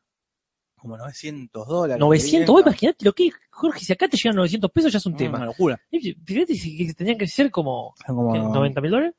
[0.76, 2.00] Como 900 dólares.
[2.00, 5.12] 900, vos imagínate lo que, Jorge, si acá te llegan 900 pesos ya es un
[5.12, 5.36] Mm, tema.
[5.38, 5.80] Una locura.
[5.90, 8.38] Fíjate si tenían que ser como como ¿qué?
[8.40, 9.14] 90 mil dólares.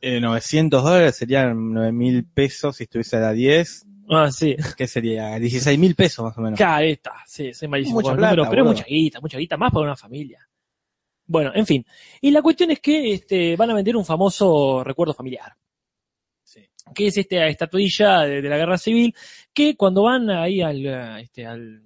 [0.00, 3.86] eh, 900 dólares serían 9 mil pesos si estuviese a la 10.
[4.10, 4.54] Ah, sí.
[4.76, 5.34] ¿Qué sería?
[5.40, 6.56] 16 mil pesos más o menos.
[6.56, 7.12] Claro, está.
[7.26, 9.72] Sí, soy malísimo Mucha con el plata, número, pero es mucha guita, mucha guita, más
[9.72, 10.47] para una familia.
[11.28, 11.84] Bueno, en fin.
[12.22, 15.52] Y la cuestión es que este, van a vender un famoso recuerdo familiar,
[16.42, 16.66] Sí.
[16.94, 19.14] que es esta estatuilla de, de la guerra civil,
[19.52, 20.84] que cuando van ahí al,
[21.20, 21.82] este, al,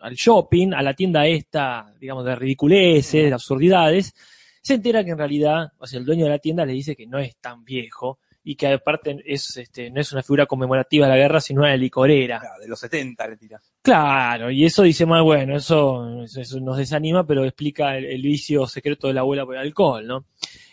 [0.00, 4.14] al shopping, a la tienda esta, digamos, de ridiculeces, de absurdidades,
[4.60, 7.06] se entera que en realidad, o sea, el dueño de la tienda le dice que
[7.06, 11.12] no es tan viejo y que aparte es, este, no es una figura conmemorativa de
[11.12, 12.38] la guerra, sino una licorera.
[12.40, 13.60] Claro, de los 70 le tira.
[13.80, 18.66] Claro, y eso dice más, bueno, eso, eso- nos desanima, pero explica el, el vicio
[18.66, 20.26] secreto de la abuela por el alcohol, ¿no?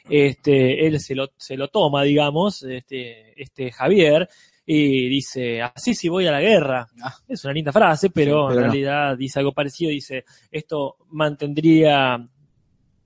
[0.10, 4.28] Este, él se lo, se lo toma, digamos, este, este Javier,
[4.66, 6.88] y dice, así sí voy a la guerra.
[7.04, 7.16] Ah.
[7.28, 8.72] Es una linda frase, pero, Sí, pero en no.
[8.74, 12.28] realidad dice algo parecido, dice, esto mantendría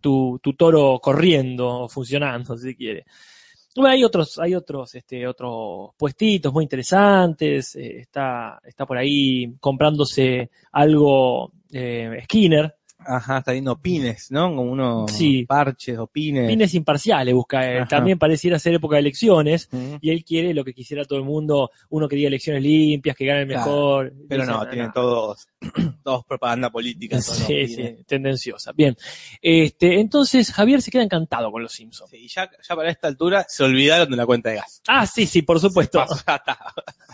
[0.02, 3.06] tu, tu toro corriendo o funcionando, si se quiere.
[3.76, 7.76] Bueno, hay otros, hay otros, este, otros puestitos muy interesantes.
[7.76, 12.75] eh, está, está por ahí comprándose algo eh, Skinner,
[13.08, 14.48] Ajá, está viendo pines, ¿no?
[14.50, 15.46] Como unos Sí.
[15.46, 16.50] parches o pines.
[16.50, 17.78] fines imparciales busca él.
[17.80, 17.88] Ajá.
[17.88, 19.70] También pareciera ser época de elecciones
[20.02, 23.26] y él quiere lo que quisiera todo el mundo, uno que diga elecciones limpias, que
[23.26, 24.14] gane el Claro, mejor.
[24.28, 25.48] Pero no, tienen todos,
[26.04, 27.22] todos propaganda política.
[27.22, 27.76] Sí, pines.
[27.76, 28.72] sí, tendenciosa.
[28.74, 28.96] Bien.
[29.42, 32.10] Este, entonces Javier se queda encantado con los Simpsons.
[32.10, 34.82] Sí, y ya, ya para esta altura se olvidaron de la cuenta de gas.
[34.88, 36.00] Ah, sí, sí, por supuesto.
[36.02, 36.58] Se pasó, ya está.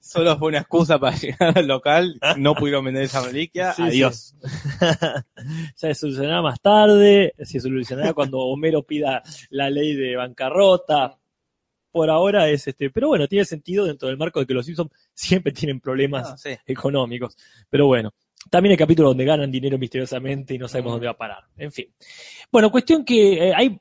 [0.00, 4.34] Solo fue una excusa para llegar al local, no pudieron vender esa reliquia, Sí, adiós.
[5.74, 11.18] se solucionará más tarde, se solucionará cuando Homero pida la ley de bancarrota.
[11.90, 14.90] Por ahora es este, pero bueno, tiene sentido dentro del marco de que los Simpsons
[15.12, 16.56] siempre tienen problemas sí.
[16.66, 17.36] económicos.
[17.68, 18.14] Pero bueno,
[18.50, 20.94] también hay capítulos donde ganan dinero misteriosamente y no sabemos Mm.
[20.94, 21.44] dónde va a parar.
[21.56, 21.92] En fin.
[22.50, 23.78] Bueno, cuestión que eh, hay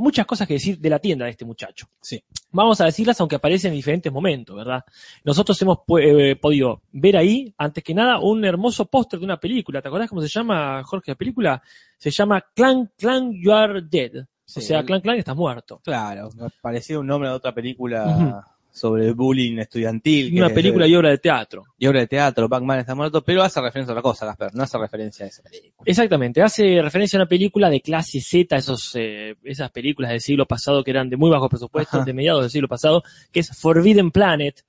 [0.00, 1.86] muchas cosas que decir de la tienda de este muchacho.
[2.00, 2.22] Sí.
[2.52, 4.84] Vamos a decirlas aunque aparecen en diferentes momentos, ¿verdad?
[5.24, 9.80] Nosotros hemos eh, podido ver ahí, antes que nada, un hermoso póster de una película.
[9.80, 11.62] ¿Te acordás cómo se llama, Jorge, la película?
[11.96, 14.24] Se llama Clan Clan You Are Dead.
[14.44, 15.80] Sí, o sea, el- Clan Clan estás muerto.
[15.84, 18.44] Claro, parecía un nombre de otra película.
[18.72, 20.36] Sobre bullying estudiantil.
[20.36, 21.64] Una película y obra de teatro.
[21.78, 24.62] y obra de teatro, Pac-Man está muerto, pero hace referencia a otra cosa, Gasper, no
[24.62, 25.84] hace referencia a esa película.
[25.84, 30.46] Exactamente, hace referencia a una película de clase Z, esos, eh, esas películas del siglo
[30.46, 32.06] pasado que eran de muy bajo presupuesto, Ajá.
[32.06, 33.02] de mediados del siglo pasado,
[33.32, 34.64] que es Forbidden Planet,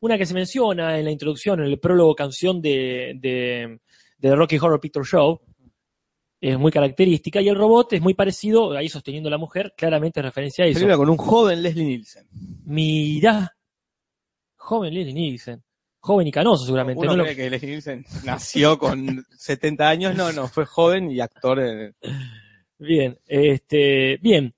[0.00, 3.78] una que se menciona en la introducción, en el prólogo canción de, de,
[4.18, 5.40] de The Rocky Horror Picture Show,
[6.52, 10.20] es muy característica, y el robot es muy parecido, ahí sosteniendo a la mujer, claramente
[10.20, 10.74] es referencia a eso.
[10.74, 12.26] Película con un joven Leslie Nielsen.
[12.66, 13.56] Mirá,
[14.56, 15.62] joven Lenny Nielsen,
[16.00, 17.16] joven y canoso seguramente, Uno ¿no?
[17.18, 21.60] Lo- cree que Leslie Nielsen nació con 70 años, no, no, fue joven y actor.
[21.60, 21.94] en-
[22.78, 24.54] Bien, este, bien.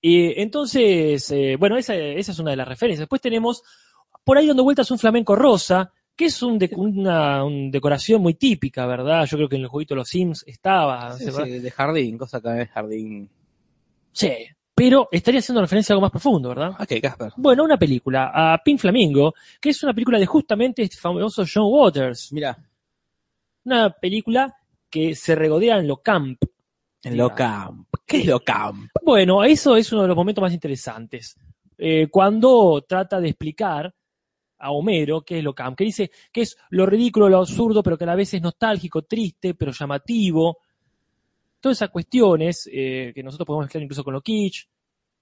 [0.00, 3.00] Y entonces, eh, bueno, esa, esa es una de las referencias.
[3.00, 3.62] Después tenemos
[4.22, 8.34] por ahí dando vueltas un flamenco rosa, que es un de- una un decoración muy
[8.34, 9.24] típica, ¿verdad?
[9.26, 11.12] Yo creo que en el jueguito de los Sims estaba.
[11.18, 13.28] Sí, de jardín, cosa que es jardín.
[14.12, 14.30] Sí,
[14.74, 16.70] pero estaría haciendo referencia a algo más profundo, ¿verdad?
[16.80, 17.32] Ok, Casper.
[17.36, 21.66] Bueno, una película, a Pink Flamingo, que es una película de justamente este famoso John
[21.66, 22.32] Waters.
[22.32, 22.56] Mira,
[23.64, 24.54] Una película
[24.90, 26.42] que se regodea en lo camp.
[27.02, 27.88] en lo camp.
[28.06, 28.90] ¿Qué es lo camp?
[29.02, 31.36] Bueno, eso es uno de los momentos más interesantes.
[31.76, 33.92] Eh, cuando trata de explicar
[34.64, 37.98] a Homero qué es lo camp, que dice que es lo ridículo, lo absurdo, pero
[37.98, 40.58] que a la vez es nostálgico, triste, pero llamativo.
[41.60, 44.66] Todas esas cuestiones eh, que nosotros podemos mezclar incluso con lo kitsch.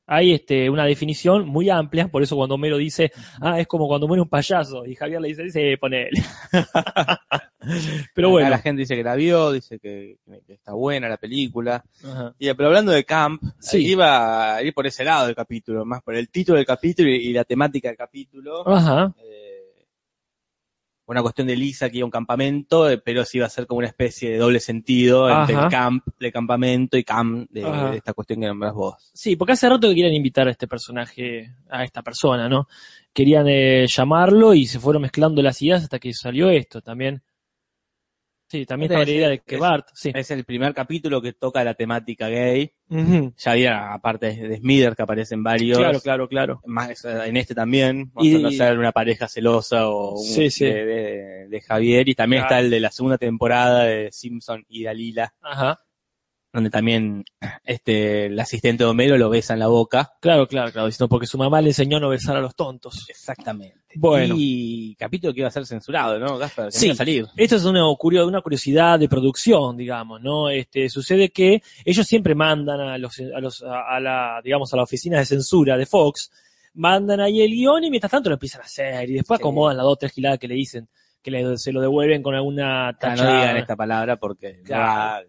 [0.06, 4.06] Hay este, una definición muy amplia, por eso cuando Homero dice, ah, es como cuando
[4.08, 6.22] muere un payaso, y Javier le dice, dice, ponele.
[8.14, 8.50] pero bueno.
[8.50, 11.84] La gente dice que la vio, dice que, que está buena la película.
[12.04, 12.34] Ajá.
[12.38, 13.86] Y, pero hablando de Camp, Sí.
[13.86, 17.16] iba a ir por ese lado del capítulo, más por el título del capítulo y,
[17.28, 18.66] y la temática del capítulo.
[18.68, 19.14] Ajá.
[19.22, 19.41] Eh,
[21.06, 23.66] una cuestión de Lisa que iba a un campamento, eh, pero sí iba a ser
[23.66, 25.68] como una especie de doble sentido entre Ajá.
[25.68, 29.10] camp de campamento y camp de, de esta cuestión que nombras vos.
[29.12, 32.68] Sí, porque hace rato que querían invitar a este personaje, a esta persona, ¿no?
[33.12, 37.22] Querían eh, llamarlo y se fueron mezclando las ideas hasta que salió esto también.
[38.52, 40.12] Sí, también Este estaba la idea de que es- Bart, sí.
[40.14, 42.70] Es el primer capítulo que toca la temática gay.
[42.90, 43.32] Ujú.
[43.38, 45.78] Ya había, aparte de, de Smither, que aparecen varios.
[45.78, 46.60] Claro, claro, claro.
[46.66, 50.66] Más en este también, Y- mostrando ser una pareja celosa o un- Sí, sí.
[50.66, 52.06] De, de- de Javier.
[52.10, 52.56] Y también Claro.
[52.56, 55.80] está el de la segunda temporada de Simpson y Dalila, Ajá.
[56.52, 57.24] Donde también
[57.64, 60.12] este el asistente de Homero lo besa en la boca.
[60.20, 60.86] Claro, claro, claro.
[60.86, 63.06] Diciendo porque su mamá le enseñó a no besar a los tontos.
[63.08, 63.80] Exactamente.
[63.94, 64.34] Bueno.
[64.38, 66.68] Y capítulo que iba a ser censurado, ¿no, Gaspar?
[66.68, 66.86] Que no Sí.
[66.86, 67.26] iba a salir.
[67.36, 70.48] Esto es una, curio- una curiosidad de producción, digamos, ¿no?
[70.50, 74.82] Este, sucede que ellos siempre mandan a los, a los, a, la, digamos, a la
[74.82, 76.30] oficina de censura de Fox,
[76.74, 79.42] mandan ahí el guion y mientras tanto lo empiezan a hacer y después Sí.
[79.42, 80.88] acomodan las dos tres giladas que le dicen,
[81.22, 83.24] que le- se lo devuelven con alguna Ah, tacha.
[83.24, 84.84] no digan esta palabra porque no Claro.
[84.84, 85.22] va-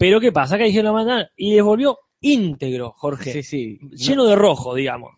[0.00, 0.54] Pero ¿qué pasa?
[0.54, 3.34] Acá dijeron lo mandan y les volvió íntegro, Jorge.
[3.34, 3.78] Sí, sí.
[3.90, 5.12] Lleno de rojo, digamos.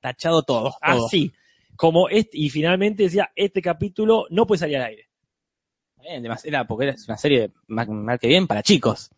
[0.00, 0.70] Tachado todo.
[0.70, 1.06] todo.
[1.06, 1.32] Así.
[1.74, 5.08] Como este, y finalmente decía, este capítulo no puede salir al aire.
[6.08, 9.10] Además era porque era una serie más mal que bien para chicos.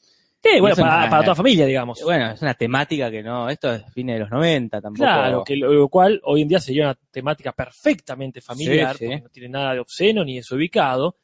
[0.42, 2.02] Sí, bueno, Es una- para, para toda familia, digamos.
[2.02, 5.04] Bueno, es una temática que no, esto es fines de los 90 tampoco.
[5.04, 9.10] Claro, que lo, lo cual hoy en día sería una temática perfectamente familiar, Sí, sí.
[9.10, 11.16] porque no tiene nada de obsceno ni desubicado.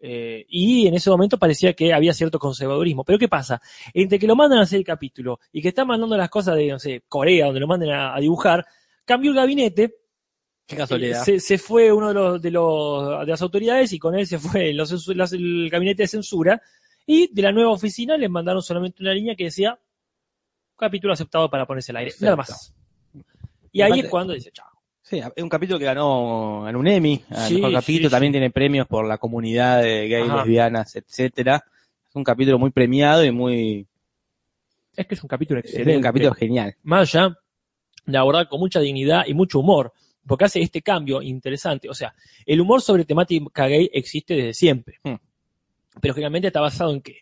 [0.00, 3.04] Eh, y en ese momento parecía que había cierto conservadurismo.
[3.04, 3.60] Pero ¿qué pasa?
[3.92, 6.68] Entre que lo mandan a hacer el capítulo y que están mandando las cosas de,
[6.68, 8.64] no sé, Corea, donde lo manden a, a dibujar,
[9.04, 9.94] cambió el gabinete,
[10.68, 11.24] Qué casualidad.
[11.24, 14.38] se, se fue uno de los, de los de las autoridades y con él se
[14.38, 14.92] fue los
[15.32, 16.60] el gabinete de censura
[17.06, 19.78] y de la nueva oficina les mandaron solamente una línea que decía
[20.76, 22.12] capítulo aceptado para ponerse al aire.
[22.20, 22.74] Nada más.
[23.72, 24.67] Y ahí es cuando dice, chao.
[25.08, 28.12] Sí, es un capítulo que ganó, ganó un Emmy, Sí, mejor capítulo, sí.
[28.12, 30.36] también tiene premios por la comunidad de gays, Ajá.
[30.38, 31.64] lesbianas, etcétera.
[32.08, 33.86] Es un capítulo muy premiado y muy
[34.96, 35.96] Es que es un capítulo es excelente.
[35.96, 36.74] un capítulo genial.
[36.82, 37.34] Más allá
[38.04, 39.92] de abordar con mucha dignidad y mucho humor,
[40.26, 41.88] porque hace este cambio interesante.
[41.88, 44.98] O sea, el humor sobre temática gay existe desde siempre.
[45.04, 45.14] Hmm.
[46.02, 47.20] Pero generalmente está basado en qué?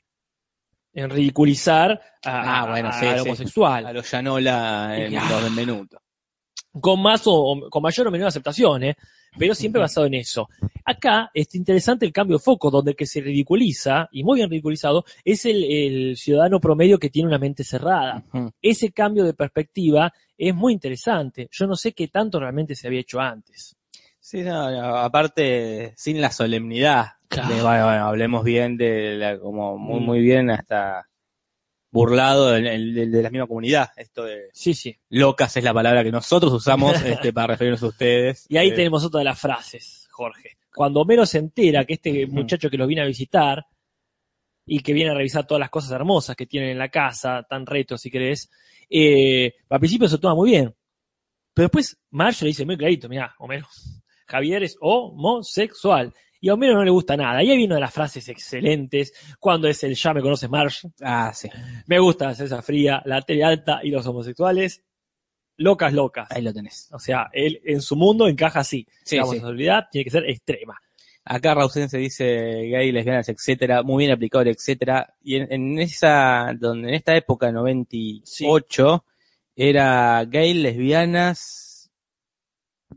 [0.92, 3.28] En ridiculizar a, Ah, bueno, a- sí, al sí.
[3.28, 3.86] homosexual.
[3.86, 5.28] A los Yanola en Ah.
[5.30, 5.98] los Benvenuto.
[6.80, 8.96] Con más o, o- con mayor o menor aceptación, ¿eh?
[9.38, 10.48] pero siempre basado en eso.
[10.84, 14.48] Acá es interesante el cambio de foco, donde el que se ridiculiza, y muy bien
[14.48, 18.22] ridiculizado, es el, el ciudadano promedio que tiene una mente cerrada.
[18.62, 21.48] Ese cambio de perspectiva es muy interesante.
[21.50, 23.76] Yo no sé qué tanto realmente se había hecho antes.
[24.20, 27.06] Sí, no, no, aparte, sin la solemnidad.
[27.28, 27.54] Claro.
[27.54, 30.04] de, bueno, bueno, hablemos bien de la, como muy, Mm.
[30.04, 31.06] muy bien hasta
[31.96, 33.90] burlado de, de- de la misma comunidad.
[33.96, 34.96] Esto de Sí, sí.
[35.10, 38.46] locas es la palabra que nosotros usamos este, para referirnos a ustedes.
[38.48, 40.58] Y ahí Eh, tenemos otra de las frases, Jorge.
[40.74, 43.64] Cuando Homero se entera que este muchacho que los viene a visitar
[44.66, 47.64] y que viene a revisar todas las cosas hermosas que tienen en la casa, tan
[47.64, 48.50] retro si querés,
[48.90, 50.74] eh, al principio se toma muy bien.
[51.54, 53.66] Pero después Marge le dice muy clarito, mira, Homero,
[54.26, 56.12] Javier es homosexual.
[56.40, 57.42] Y a Homero no le gusta nada.
[57.42, 60.88] Y ahí viene una de las frases excelentes, cuando es el ya me conoces Marge.
[61.00, 61.48] Ah, sí.
[61.86, 64.82] Me gusta la salsa fría, la tele alta y los homosexuales.
[65.58, 66.30] Locas, locas.
[66.30, 66.88] Ahí lo tenés.
[66.92, 68.86] O sea, él en su mundo encaja así.
[69.04, 69.28] Sí, la sí.
[69.28, 70.78] homosexualidad tiene que ser extrema.
[71.24, 75.14] Acá Rausen se dice gay, lesbianas, etcétera, muy bien aplicado etcétera.
[75.22, 79.04] Y en, en esa, donde en esta época, 98,
[79.56, 81.90] era gay, lesbianas,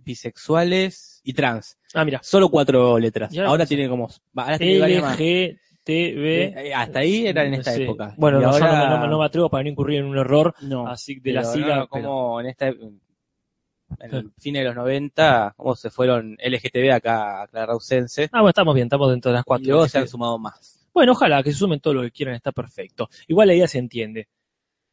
[0.04, 1.78] bisexuales y trans.
[1.94, 2.20] Ah, mira.
[2.24, 3.34] Solo cuatro letras.
[3.34, 5.18] Y ahora Ahora tiene como, ahora tiene varias más.
[5.20, 5.58] LGTB.
[5.86, 7.84] Eh, Hasta ahí era en esta Sí.
[7.84, 8.14] época.
[8.18, 10.06] Bueno, Y no, yo no, ahora- no me- no me atrevo para no incurrir en
[10.06, 11.76] un error no, así de la sigla.
[11.76, 17.42] pero- como en esta, en el fines de los 90, cómo se fueron LGTB acá
[17.44, 18.26] a Clarausense.
[18.32, 19.68] Ah, bueno, estamos bien, estamos dentro de las Y cuatro.
[19.68, 20.88] luego se han sumado más.
[20.94, 23.10] Bueno, ojalá que se sumen todo lo que quieran, está perfecto.
[23.28, 24.28] Igual la idea se entiende.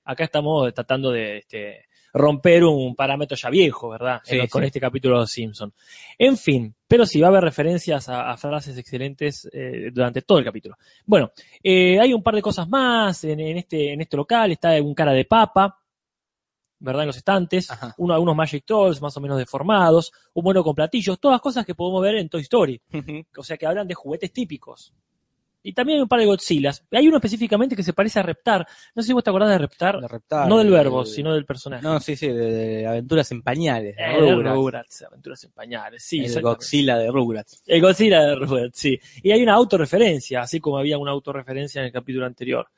[0.04, 1.84] Acá estamos tratando de este,
[2.16, 4.20] romper un parámetro ya viejo, ¿verdad?
[4.24, 4.66] Sí, En- con sí.
[4.68, 5.72] este capítulo de Los Simpson.
[6.18, 10.38] En fin, pero sí va a haber referencias a, a frases excelentes eh, durante todo
[10.38, 10.76] el capítulo.
[11.04, 11.30] Bueno,
[11.62, 14.50] eh, hay un par de cosas más en, en este, en este local.
[14.52, 15.78] Está un cara de papa,
[16.78, 17.02] ¿verdad?
[17.02, 17.68] En los estantes.
[17.98, 20.10] Uno, algunos Magic Dolls más o menos deformados.
[20.34, 21.18] Un mono con platillos.
[21.20, 22.80] Todas cosas que podemos ver en Toy Story.
[23.36, 24.94] O sea, que hablan de juguetes típicos.
[25.68, 26.84] Y también hay un par de Godzillas.
[26.92, 28.66] Hay uno específicamente que se parece a Reptar.
[28.94, 30.00] No sé si vos te acordás de Reptar.
[30.00, 31.82] De Reptar, no del de- verbo, sino del personaje.
[31.82, 33.96] No, sí, sí, de, de aventuras en pañales.
[33.96, 34.54] de Eh, Rugrats.
[34.56, 36.02] Rugrats, Aventuras en Pañales.
[36.04, 36.40] Sí, el.
[36.42, 37.62] Godzilla de Rugrats.
[37.66, 38.98] El Godzilla de Rugrats, sí.
[39.22, 42.68] Y hay una autorreferencia, así como había una autorreferencia en el capítulo anterior.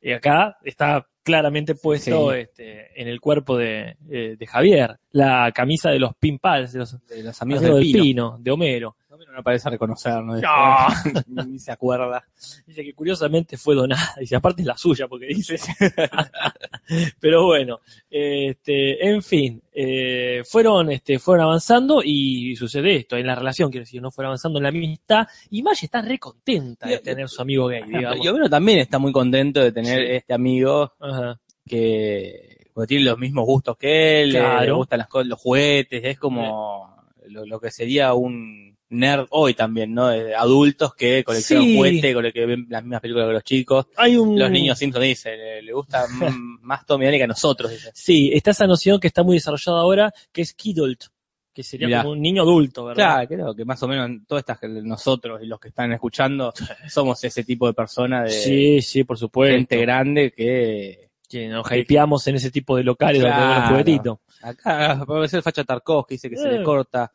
[0.00, 2.40] Y acá está claramente puesto Sí.
[2.40, 7.06] este, en el cuerpo de, eh, de Javier, la camisa de los Pinpals, de los
[7.06, 8.02] De los amigos amigos del del Pino.
[8.02, 8.96] Pino, de Homero.
[9.34, 10.36] No, parece reconocer, ¿no?
[10.36, 11.44] No.
[11.46, 12.24] Ni se acuerda.
[12.66, 14.14] Dice que curiosamente fue donada.
[14.20, 15.56] Dice, aparte es la suya, porque dice.
[17.20, 23.34] Pero bueno, este, en fin, eh, fueron, este, fueron avanzando y sucede esto en la
[23.34, 25.26] relación, quiero decir, no fueron avanzando en la amistad.
[25.50, 28.24] Y Maya está re contenta de tener su amigo gay, digamos.
[28.24, 30.12] Y Homero también está muy contento de tener Sí.
[30.14, 31.40] este amigo Ajá.
[31.66, 34.76] que porque tiene los mismos gustos que él, le- le Claro.
[34.78, 36.92] gustan las cosas, los juguetes, es como
[37.28, 40.08] lo, lo que sería un nerd hoy también, ¿no?
[40.08, 41.76] De adultos que coleccionan Sí.
[41.76, 43.86] juguetes, con el que ven las mismas películas que los chicos.
[43.96, 44.38] Hay un.
[44.38, 46.04] Los niños Simpson dicen, le, le gusta
[46.62, 47.90] más Tommy Daly que a nosotros, dice.
[47.94, 51.04] Sí, está esa noción que está muy desarrollada ahora, que es kidult,
[51.52, 52.02] que sería Mirá.
[52.02, 53.26] como un niño adulto, ¿verdad?
[53.26, 56.52] Claro, creo que más o menos todas estas, nosotros y los que están escuchando,
[56.88, 59.56] somos ese tipo de personas de Sí, sí, por supuesto.
[59.56, 63.68] gente grande que que nos hypeamos en ese tipo de locales donde venden Claro.
[63.70, 64.18] juguetitos.
[64.42, 66.58] acá parece el facha Tarkovsky, dice que se Eh.
[66.58, 67.10] le corta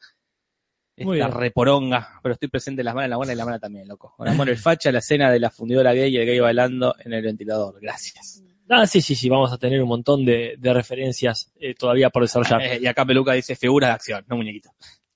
[1.05, 1.39] Muy esta bien.
[1.39, 4.13] reporonga, pero estoy presente en las manos, en la buena y la mala también, loco.
[4.17, 7.13] Con amor el facha, la escena de la fundidora gay y el gay bailando en
[7.13, 7.79] el ventilador.
[7.81, 8.43] Gracias.
[8.69, 12.21] Ah, sí, sí, sí, vamos a tener un montón de, de referencias eh, todavía por
[12.21, 12.61] desarrollar.
[12.61, 14.69] Eh, y acá Peluca dice figura de acción, no muñequito.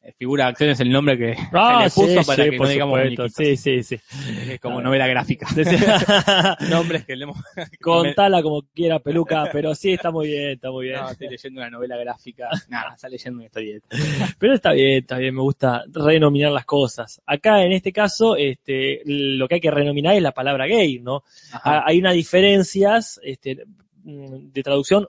[0.05, 2.49] Eh, figura de acción es el nombre que Ah, se le puso sí, para sí,
[2.49, 2.99] que no digamos.
[3.33, 3.99] Sí, sí, sí.
[4.49, 5.47] Es como novela gráfica.
[6.69, 7.37] Nombres que leemos.
[7.81, 10.99] Contala como quiera, peluca, pero sí, está muy bien, está muy bien.
[10.99, 12.49] No, estoy leyendo una novela gráfica.
[12.67, 13.87] Nada, está leyendo una historieta.
[14.37, 17.21] Pero está bien, está bien, me gusta renominar las cosas.
[17.25, 21.23] Acá, en este caso, este, lo que hay que renominar es la palabra gay, ¿no?
[21.53, 21.77] Ajá.
[21.77, 23.63] Ah, Hay unas diferencias este,
[24.03, 25.07] mm, de traducción,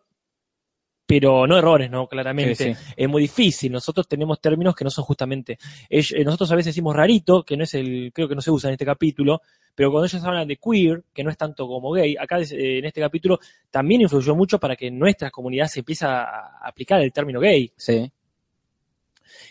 [1.20, 2.08] pero no errores, ¿no?
[2.08, 2.56] Claramente.
[2.56, 2.92] Sí, sí.
[2.96, 3.70] Es muy difícil.
[3.70, 5.56] Nosotros tenemos términos que no son justamente.
[5.88, 8.68] eh, nosotros a veces decimos rarito, que no es el, creo que no se usa
[8.68, 9.40] en este capítulo,
[9.76, 12.84] pero cuando ellos hablan de queer, que no es tanto como gay, acá eh, en
[12.84, 13.38] este capítulo
[13.70, 17.70] también influyó mucho para que en nuestra comunidad se empiece a aplicar el término gay.
[17.76, 18.10] Sí.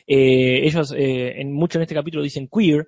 [0.05, 2.87] Eh, ellos eh, en mucho en este capítulo dicen queer,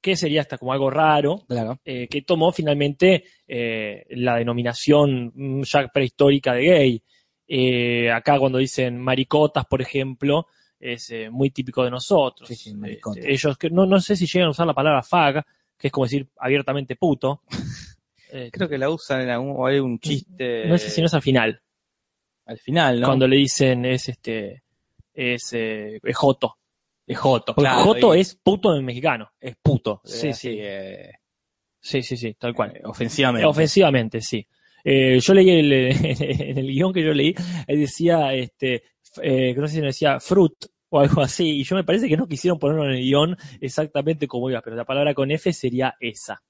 [0.00, 1.78] que sería hasta como algo raro, Claro.
[1.84, 7.02] eh, que tomó finalmente eh, la denominación mm, ya prehistórica de gay.
[7.46, 10.46] Eh, acá cuando dicen maricotas, por ejemplo,
[10.78, 12.48] es eh, muy típico de nosotros.
[12.48, 12.74] Sí, sí.
[12.84, 15.44] Eh, ellos, que no, no sé si llegan a usar la palabra fag,
[15.76, 17.42] que es como decir abiertamente puto.
[18.52, 20.64] Creo que la usan en algún, o hay un chiste.
[20.66, 21.60] no sé si no es al final,
[22.46, 23.06] Al final, ¿no?
[23.06, 24.62] cuando le dicen es este
[25.12, 26.56] es, es joto.
[27.06, 27.84] es Joto, Porque claro.
[27.84, 29.30] joto y es puto en mexicano.
[29.38, 30.00] es puto.
[30.04, 30.56] Sí, sí.
[30.56, 31.10] que,
[31.78, 32.80] Sí, sí, sí, tal cual.
[32.84, 33.44] ofensivamente.
[33.46, 34.46] Ofensivamente, sí.
[34.84, 37.34] Eh, yo leí el, en el guion que yo leí,
[37.68, 38.82] ahí decía, este,
[39.22, 40.54] eh, no sé si decía fruit
[40.88, 44.28] o algo así, y yo me parece que no quisieron ponerlo en el guion exactamente
[44.28, 46.42] como iba, pero la palabra con F sería esa.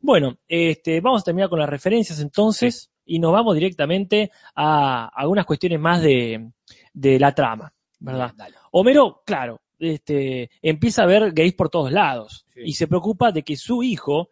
[0.00, 5.44] Bueno, este, vamos a terminar con las referencias entonces, y nos vamos directamente a algunas
[5.44, 6.50] cuestiones más de,
[6.92, 8.32] de la trama, ¿verdad?
[8.36, 8.56] Dale.
[8.70, 12.60] Homero, claro, este, empieza a ver gays por todos lados Sí.
[12.64, 14.30] y se preocupa de que su hijo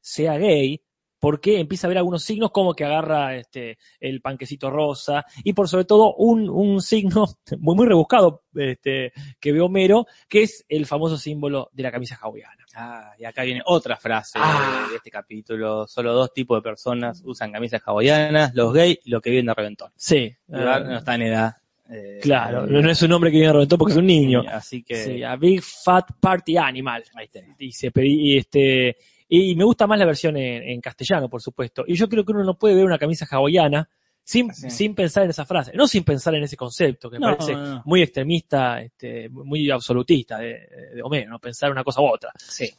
[0.00, 0.82] sea gay
[1.24, 5.68] porque empieza a ver algunos signos como que agarra este, el panquecito rosa y por
[5.70, 7.24] sobre todo un, un signo
[7.58, 12.18] muy, muy rebuscado este, que ve Homero, que es el famoso símbolo de la camisa
[12.20, 12.64] hawaiana.
[12.76, 14.86] Ah, y acá viene otra frase Ah.
[14.90, 15.86] de este capítulo.
[15.86, 19.54] Solo dos tipos de personas usan camisas hawaianas, los gays y los que viven de
[19.54, 19.92] reventón.
[19.96, 21.54] Sí, no está en edad.
[21.90, 24.42] eh, claro, no es un hombre que viene a reventar porque es un niño.
[24.48, 27.02] Así que Sí, a Big Fat Party Animal.
[27.14, 27.56] ahí tenés.
[27.56, 28.96] dice, y este,
[29.40, 31.84] y me gusta más la versión en, en castellano, por supuesto.
[31.86, 33.88] Y yo creo que uno no puede ver una camisa hawaiana
[34.22, 34.70] sin, Sí.
[34.70, 37.52] sin pensar en esa frase, no sin pensar en ese concepto, que me No, parece
[37.54, 37.82] no, no.
[37.84, 41.38] muy extremista, este, muy absolutista de, de Homero, ¿no?
[41.38, 42.30] Pensar una cosa u otra.
[42.38, 42.70] Sí.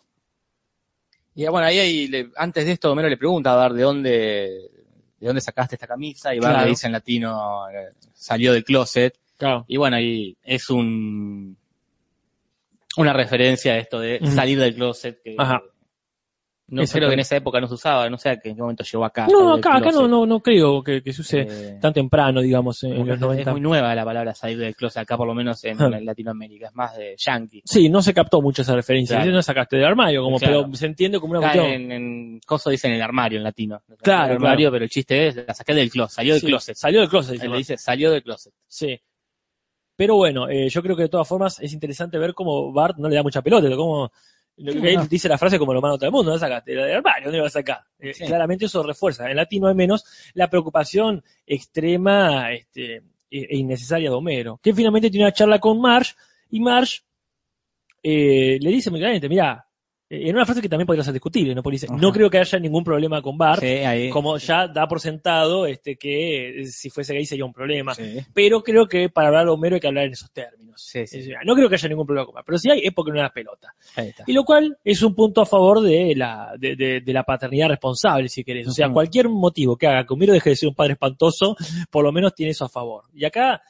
[1.35, 4.11] Y bueno, ahí, ahí le- antes de esto Homero le pregunta a Bart de dónde,
[5.19, 6.65] de dónde sacaste esta camisa y Bart Claro.
[6.65, 9.17] le dice en latino, eh, salió del closet.
[9.37, 9.65] Claro.
[9.67, 11.57] Y bueno, ahí es un
[12.97, 15.61] una referencia a esto de salir del closet que Ajá.
[16.68, 18.61] No creo que en esa época no se usaba, no sé a qué- en qué
[18.61, 19.28] momento llegó acá.
[19.28, 21.93] No, salir del acá, acá no, no, no creo que, que se use Eh, tan
[21.93, 23.41] temprano, digamos, en, los es- 90.
[23.51, 25.89] Es muy nueva la palabra salir del closet acá, por lo menos en, Ah.
[26.01, 27.61] Latinoamérica, es más de yankee.
[27.66, 29.18] Sí, no se captó mucho esa referencia.
[29.18, 29.32] Claro.
[29.32, 30.63] No sacaste del armario, como, Claro.
[30.63, 31.82] pero se entiende como una Acá cuestión.
[31.84, 33.82] en, en Coso dicen el armario en latino.
[34.01, 36.76] Claro, el armario, pero el chiste es, la saqué del closet, salió del Sí, closet.
[36.76, 37.34] Salió del closet.
[37.34, 38.53] dice le dice, salió del closet.
[38.68, 38.99] Sí.
[39.97, 43.07] Pero bueno, eh, yo creo que de todas formas es interesante ver cómo Bart no
[43.07, 44.11] le da mucha pelota, cómo
[44.57, 45.05] él no.
[45.05, 46.73] dice la frase como lo manda todo el mundo, ¿no sacaste?
[46.73, 47.81] La del armario, ¿dónde la vas a sacar?
[47.99, 48.13] Eh.
[48.13, 54.15] Claramente eso refuerza, en latino al menos, la preocupación extrema este, e e innecesaria de
[54.15, 56.13] Homero, que finalmente tiene una charla con Marge,
[56.49, 57.01] y Marge
[58.01, 59.64] eh, le dice muy claramente, mira,
[60.09, 61.63] en una frase que también podría ser discutible, ¿no?
[61.63, 61.97] Porque dice, Ajá.
[61.99, 64.09] no creo que haya ningún problema con Bart, Sí, ahí.
[64.11, 67.95] como ya da por sentado este, que eh, si fuese gay sería un problema.
[67.95, 68.19] Sí.
[68.33, 70.79] Pero creo que para hablar de Homero hay que hablar en esos términos.
[70.79, 71.31] Sí, sí.
[71.45, 73.31] No creo que haya ningún problema con Bart, pero si hay es porque no era
[73.31, 73.73] pelota.
[73.95, 74.23] Ahí está.
[74.27, 77.69] Y lo cual es un punto a favor de la, de, de- de la paternidad
[77.69, 78.67] responsable, si querés.
[78.67, 81.55] O sea, cualquier motivo que haga que Homero deje de ser un padre espantoso,
[81.89, 83.05] por lo menos tiene eso a favor.
[83.13, 83.61] Y acá,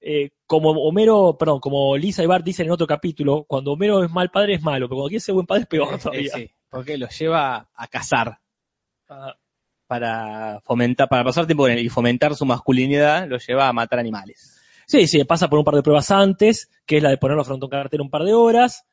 [0.00, 4.10] eh, como Homero, perdón, como Lisa y Bart dicen en otro capítulo, cuando Homero es
[4.10, 6.32] mal padre es malo, pero cuando quiere ser buen padre es peor Eh, todavía.
[6.34, 8.38] sí, porque lo lleva a cazar
[9.08, 9.34] Ah,
[9.86, 13.98] para fomentar, para pasar tiempo con él y fomentar su masculinidad, lo lleva a matar
[13.98, 14.56] animales.
[14.86, 17.64] Sí, sí, pasa por un par de pruebas antes, que es la de ponerlo frente
[17.64, 18.84] a un cartel un par de horas.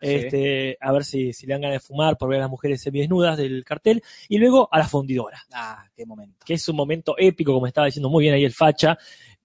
[0.00, 0.06] Sí.
[0.14, 2.80] Este, a ver si, si le dan ganas de fumar por ver a las mujeres
[2.80, 4.00] semidesnudas del cartel.
[4.28, 6.44] Y luego a la fundidora, Ah, qué momento.
[6.46, 8.96] que es un momento épico, como estaba diciendo muy bien ahí el facha,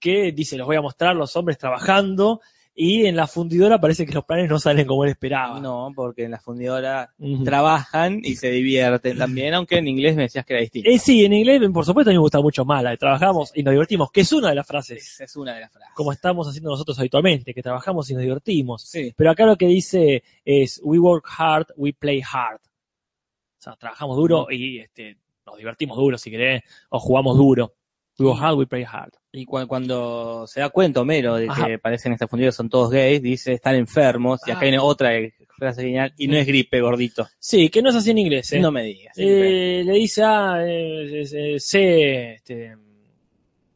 [0.04, 2.42] que dice, los voy a mostrar los hombres trabajando.
[2.76, 5.60] Y en la fundidora parece que los planes no salen como él esperaba.
[5.60, 10.44] No, porque en la fundidora trabajan y se divierten también, aunque en inglés me decías
[10.44, 10.90] que era distinto.
[10.90, 13.52] Eh, sí, en inglés, por supuesto, a mí me gusta mucho más la de trabajamos
[13.54, 15.94] y nos divertimos, que es una de las frases, es una de las frases.
[15.94, 18.82] como estamos haciendo nosotros habitualmente, que trabajamos y nos divertimos.
[18.82, 19.14] Sí.
[19.16, 22.60] Pero acá lo que dice es, we work hard, we play hard.
[22.60, 27.72] O sea, trabajamos duro y este, nos divertimos duro, si querés, o jugamos duro.
[28.18, 29.10] We work hard, we play hard.
[29.32, 31.66] Y cu- cuando se da cuenta Homero de Ajá.
[31.66, 34.62] que parecen estar fundidos son todos gays, dice están enfermos, y acá Ah.
[34.62, 35.10] viene otra
[35.56, 37.26] frase genial, y no es gripe, gordito.
[37.38, 38.60] Sí, que no es así en inglés, ¿eh?
[38.60, 39.14] No me digas.
[39.16, 42.76] Eh, le dice, ah, eh, eh, sé, este,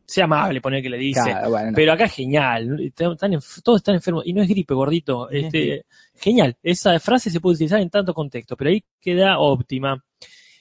[0.06, 1.20] sé amable, poner que le dice.
[1.22, 1.76] Claro, bueno, no.
[1.76, 3.16] Pero acá es genial, están
[3.62, 5.28] todos están enfermos y no es gripe, gordito.
[5.30, 5.84] Este,
[6.16, 10.02] genial, esa frase se puede utilizar en tanto contexto, pero ahí queda óptima.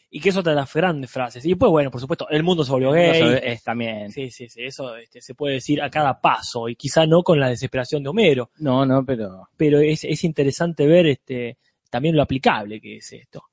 [0.09, 1.43] Y que es otra de las grandes frases.
[1.45, 3.19] Y después, bueno, por supuesto, el mundo se volvió gay.
[3.21, 4.09] Eso es también.
[4.11, 7.39] Sí, sí, sí, eso este, se puede decir a cada paso, y quizá no con
[7.39, 11.57] la desesperación de Homero, No, no, pero pero es, es interesante ver este,
[11.89, 13.43] también lo aplicable que es esto.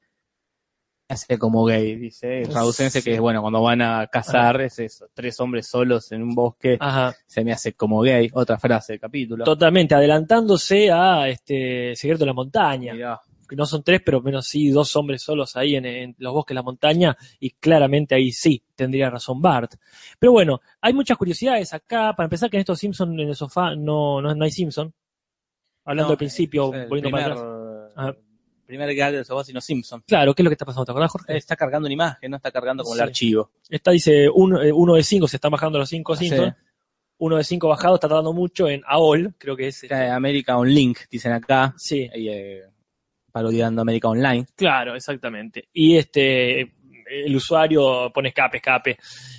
[1.09, 3.05] hace como gay, dice Rausense, Sí.
[3.11, 6.77] que es bueno, cuando van a cazar, es eso, tres hombres solos en un bosque,
[6.81, 7.15] Ajá.
[7.27, 9.45] se me hace como gay, otra frase del capítulo.
[9.45, 12.95] Totalmente, adelantándose a este Secreto de la Montaña.
[12.95, 16.33] Mirá, que no son tres, pero menos sí dos hombres solos ahí en, en los
[16.33, 19.75] bosques de la montaña, y claramente ahí sí tendría razón Bart.
[20.19, 22.15] Pero bueno, hay muchas curiosidades acá.
[22.17, 24.93] Para empezar, que en estos Simpson en el sofá no, no, no hay Simpson.
[25.85, 27.45] Hablando no, al principio, volviendo para atrás.
[27.97, 28.17] Ajá.
[28.67, 30.03] primer gag del sofá, sino Simpson.
[30.07, 30.87] Claro, ¿qué es lo que está pasando?
[30.87, 31.37] ¿Te acordás, Jorge?
[31.37, 33.01] Está cargando una imagen, no está cargando como Sí.
[33.03, 33.51] el archivo.
[33.69, 36.29] Está, dice, uno, eh, uno de cinco, se están bajando los cinco Sí.
[36.29, 36.55] Simpsons.
[37.19, 39.85] Uno de cinco bajados está tardando mucho en AOL, creo que es.
[39.85, 42.63] este, Acá, América On Link, dicen acá, sí, y, eh,
[43.35, 44.47] parodiando América Online.
[44.55, 45.69] Claro, exactamente.
[45.73, 46.73] Y este
[47.07, 48.97] el usuario pone escape, escape,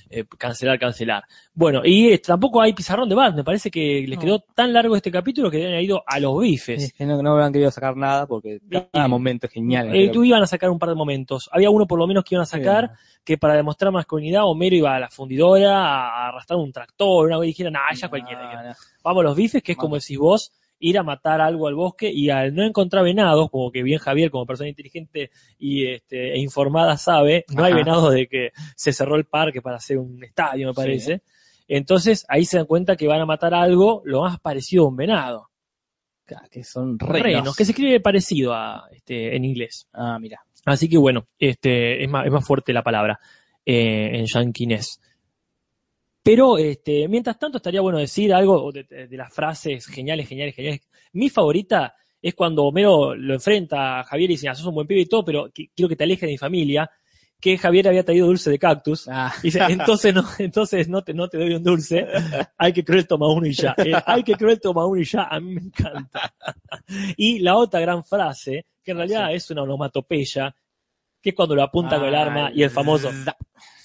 [0.10, 1.24] eh, cancelar, cancelar.
[1.54, 4.24] Bueno, y eh, tampoco hay pizarrón de Bart, me parece que les No.
[4.24, 6.84] quedó tan largo este capítulo que han ido a los bifes.
[6.84, 8.60] Es que no, no habrán querido sacar nada porque
[8.92, 9.94] cada momento es genial.
[9.96, 11.50] Eh, tú iban a sacar un par de momentos.
[11.52, 12.92] Había uno por lo menos que iban a sacar
[13.24, 17.48] que para demostrar masculinidad Homero iba a la fundidora a arrastrar un tractor, una vez
[17.48, 18.64] dijeron, nah, ya cualquiera.
[18.64, 18.76] No.
[19.04, 22.12] Vamos a los bifes, que es como decís vos, ir a matar algo al bosque
[22.12, 26.40] y al no encontrar venados, como que bien Javier, como persona inteligente y este, e
[26.40, 30.68] informada, sabe, no hay venados de que se cerró el parque para hacer un estadio,
[30.68, 30.76] me Sí.
[30.76, 31.22] parece.
[31.68, 34.96] Entonces ahí se dan cuenta que van a matar algo lo más parecido a un
[34.96, 35.50] venado.
[36.52, 37.56] Que son Renos, renos.
[37.56, 39.88] que se escribe parecido a este, en inglés.
[39.94, 40.42] Ah, mira.
[40.66, 43.20] Así que bueno, este, es más, es más fuerte la palabra
[43.64, 45.00] eh, en yanquinés.
[46.26, 50.82] Pero este, mientras tanto estaría bueno decir algo de, de las frases geniales, geniales, geniales.
[51.14, 54.88] Mi favorita es cuando Homero lo enfrenta a Javier y dice, ah, sos un buen
[54.88, 56.90] pibe y todo, pero qui- quiero que te alejes de mi familia,
[57.40, 59.08] que Javier había traído dulce de cactus.
[59.08, 62.08] Ah, Y dice, entonces no, entonces no te, no te doy un dulce,
[62.58, 63.76] hay que cruel toma uno y ya.
[63.78, 66.34] Eh, hay que cruel toma uno y ya, a mí me encanta.
[67.18, 70.56] Y la otra gran frase, que en realidad es una onomatopeya,
[71.22, 73.12] que es cuando lo apunta con el arma y el famoso.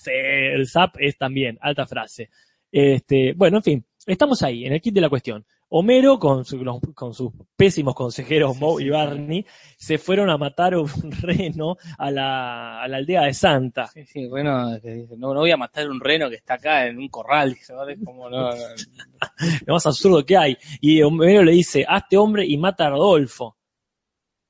[0.09, 2.31] El zap es también, alta frase.
[2.73, 5.45] Este, bueno, en fin, estamos ahí, en el kit de la cuestión.
[5.73, 8.91] Homero, con, su- con sus pésimos consejeros Sí, Moe sí, y sí.
[8.91, 9.47] Barney,
[9.77, 10.89] se fueron a matar un
[11.23, 13.87] reno a la, a la aldea de Santa.
[13.87, 17.09] Sí, sí, dice, no, no voy a matar un reno que está acá en un
[17.09, 17.57] corral.
[18.05, 18.57] Como no, no,
[19.67, 20.57] lo más absurdo que hay.
[20.81, 23.57] Y Homero le dice, hazte hombre y mata a Rodolfo.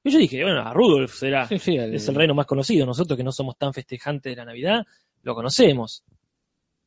[0.03, 1.47] Y yo dije, bueno, a Rudolf será.
[1.51, 2.87] El- Es el reino más conocido.
[2.87, 4.87] Nosotros que no somos tan festejantes de la Navidad,
[5.23, 6.05] lo conocemos.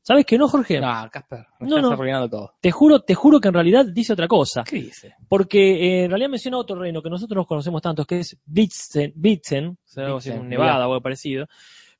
[0.02, 0.82] ¿Sabes que no, Jorge?
[0.82, 1.92] No, Casper, me No, estás no.
[1.94, 2.54] arruinando todo.
[2.60, 4.64] Te juro, te juro que en realidad dice otra cosa.
[4.66, 5.16] ¿Qué dice?
[5.30, 9.14] Porque eh, en realidad menciona otro reino que nosotros nos conocemos tanto, que es Blitzen,
[9.16, 11.48] Blitzen, o sea, Nevada o algo parecido.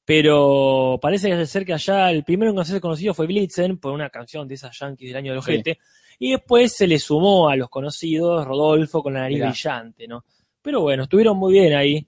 [0.04, 4.10] Pero parece que ser que allá el primero en hacerse conocido fue Blitzen por una
[4.10, 5.52] canción de esas yankees del año del Sí.
[5.52, 5.80] ojete.
[6.20, 9.50] Y después se le sumó a los conocidos Rodolfo con la nariz Mirá.
[9.52, 10.26] brillante, ¿no?
[10.62, 12.06] Pero bueno, estuvieron muy bien ahí.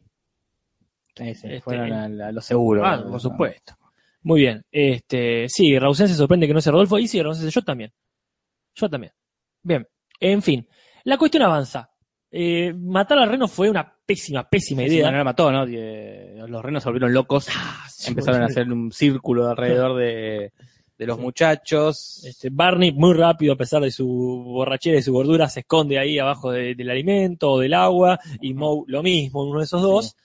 [1.16, 2.86] Sí, sí, Este, fueron a, a lo seguro.
[2.86, 3.74] Ah, por supuesto.
[4.26, 4.64] Muy bien.
[4.72, 6.98] Este, sí, Rausen se sorprende que no sea Rodolfo.
[6.98, 7.92] Y sí, Rausen, yo también.
[8.74, 9.14] Yo también.
[9.62, 9.88] Bien.
[10.20, 10.68] En fin.
[11.04, 11.92] La cuestión avanza.
[12.32, 15.12] Eh, matar al reno fue una pésima, pésima Sí, idea.
[15.12, 15.66] no la mató, ¿no?
[15.66, 17.48] Los renos se volvieron locos.
[18.08, 20.52] Empezaron a hacer un círculo alrededor de,
[20.98, 22.24] de los muchachos.
[22.26, 26.18] Este, Barney, muy rápido, a pesar de su borrachera y su gordura, se esconde ahí
[26.18, 28.20] abajo de- del alimento o del agua.
[28.42, 30.16] Y Moe lo mismo, uno de esos dos.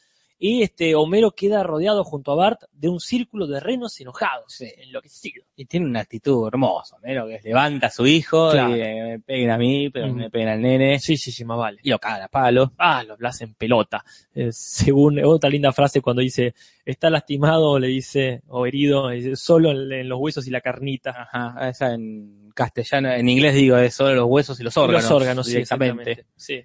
[0.42, 4.72] Y este, Homero queda rodeado junto a Bart de un círculo de renos enojados, Sí.
[4.78, 5.46] enloquecidos.
[5.54, 7.26] Y tiene una actitud hermosa, ¿no?
[7.26, 8.74] Que levanta a su hijo Claro.
[8.74, 10.14] y eh, me peguen a mí, pero Ujú.
[10.16, 10.98] me peguen al nene.
[10.98, 11.78] Sí, sí, sí, más vale.
[11.82, 12.72] Y lo cagan a palo.
[12.78, 14.02] Ah, lo hablas en pelota.
[14.34, 16.54] Eh, según otra linda frase cuando dice,
[16.86, 21.28] está lastimado, le dice, o herido, dice, solo en, en los huesos y la carnita.
[21.30, 25.02] Ajá, esa en castellano, en inglés digo, es solo los huesos y los órganos.
[25.02, 26.24] los órganos, sí, exactamente.
[26.34, 26.62] Sí.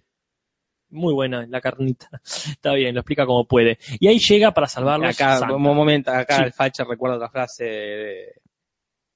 [0.95, 2.09] Muy buena la carnita.
[2.23, 3.77] Está bien, lo explica como puede.
[3.99, 5.09] Y ahí llega para salvarlos.
[5.09, 5.55] acá, Santa.
[5.55, 6.43] un momento, acá Sí.
[6.43, 8.33] el Facha recuerda otra frase de,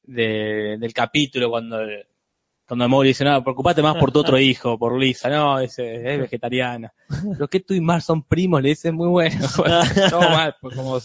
[0.03, 2.05] de- del capítulo cuando el,
[2.67, 6.93] cuando dice, no, preocupate más por tu otro hijo, por Lisa, no, ese es vegetariana.
[7.33, 9.47] Pero que tú y Mar son primos, le dicen muy bueno.
[10.09, 10.99] Todo mal, pues como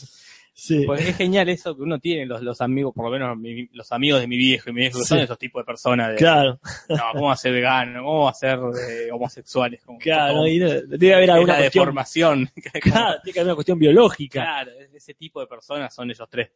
[0.57, 0.85] Sí.
[0.87, 3.91] Pues es genial eso que uno tiene, los, los amigos, por lo menos mi- los
[3.91, 5.09] amigos de mi viejo y mi viejo, que Sí.
[5.09, 8.05] son esos tipos de personas de, Claro, no, ¿cómo va a ser vegano?
[8.05, 9.83] ¿Cómo ser eh, homosexuales?
[9.85, 10.35] Como, claro.
[10.35, 11.83] como- y no- debe haber es alguna cuestión.
[11.83, 12.51] deformación.
[12.83, 14.43] Claro, tiene que haber una cuestión biológica.
[14.43, 16.51] Claro, ese tipo de personas son ellos tres.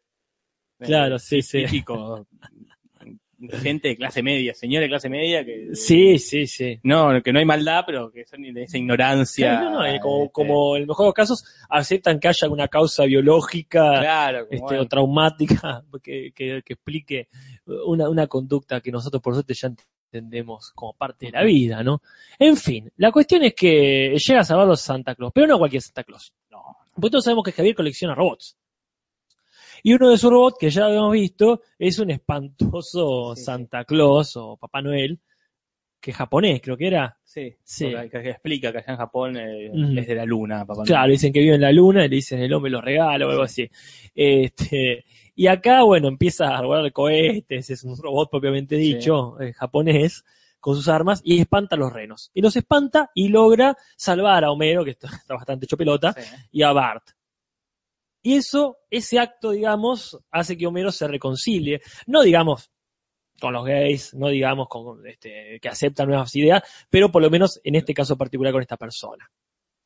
[0.78, 1.64] Claro, Eh, sí, sí.
[1.64, 2.24] Típico,
[3.62, 6.78] gente de clase media, señores de clase media que, Sí, sí, sí.
[6.82, 9.60] no, que no hay maldad, pero que son de esa ignorancia.
[9.60, 12.38] No, no, eh, como, este, como en el mejor de los casos, aceptan que haya
[12.42, 17.28] alguna causa biológica claro, este, bueno, o traumática que, que- que explique
[17.86, 19.68] una, una conducta que nosotros por suerte ya
[20.10, 22.00] entendemos como parte de la vida, ¿no?
[22.38, 26.02] En fin, la cuestión es que llega a salvarlos Santa Claus, pero no cualquier Santa
[26.04, 26.32] Claus.
[26.50, 26.62] no,
[26.94, 28.56] Porque todos sabemos que Javier colecciona robots.
[29.82, 33.44] Y uno de sus robots, que ya habíamos visto, es un espantoso Sí.
[33.44, 35.18] Santa Claus o Papá Noel,
[36.00, 37.16] que es japonés, creo que era.
[37.24, 37.90] sí, Sí.
[38.10, 39.70] que, que explica que allá en Japón eh,
[40.00, 40.82] es de la luna, papá.
[40.84, 43.30] Claro, dicen que vive en la luna y le dicen el hombre los regala o
[43.30, 43.68] algo así.
[44.14, 45.04] Este,
[45.34, 48.94] y acá, bueno, empieza a robar cohetes, es un robot propiamente Sí.
[48.94, 50.24] dicho, eh, japonés,
[50.60, 52.30] con sus armas, y espanta a los renos.
[52.34, 56.36] Y los espanta y logra salvar a Homero, que está, está bastante hecho pelota, Sí.
[56.52, 57.04] y a Bart.
[58.22, 61.80] Y eso, ese acto, digamos, hace que Homero se reconcilie.
[62.06, 62.70] No digamos
[63.40, 67.60] con los gays, no digamos con este, que aceptan nuevas ideas, pero por lo menos
[67.62, 69.30] en este caso particular con esta persona.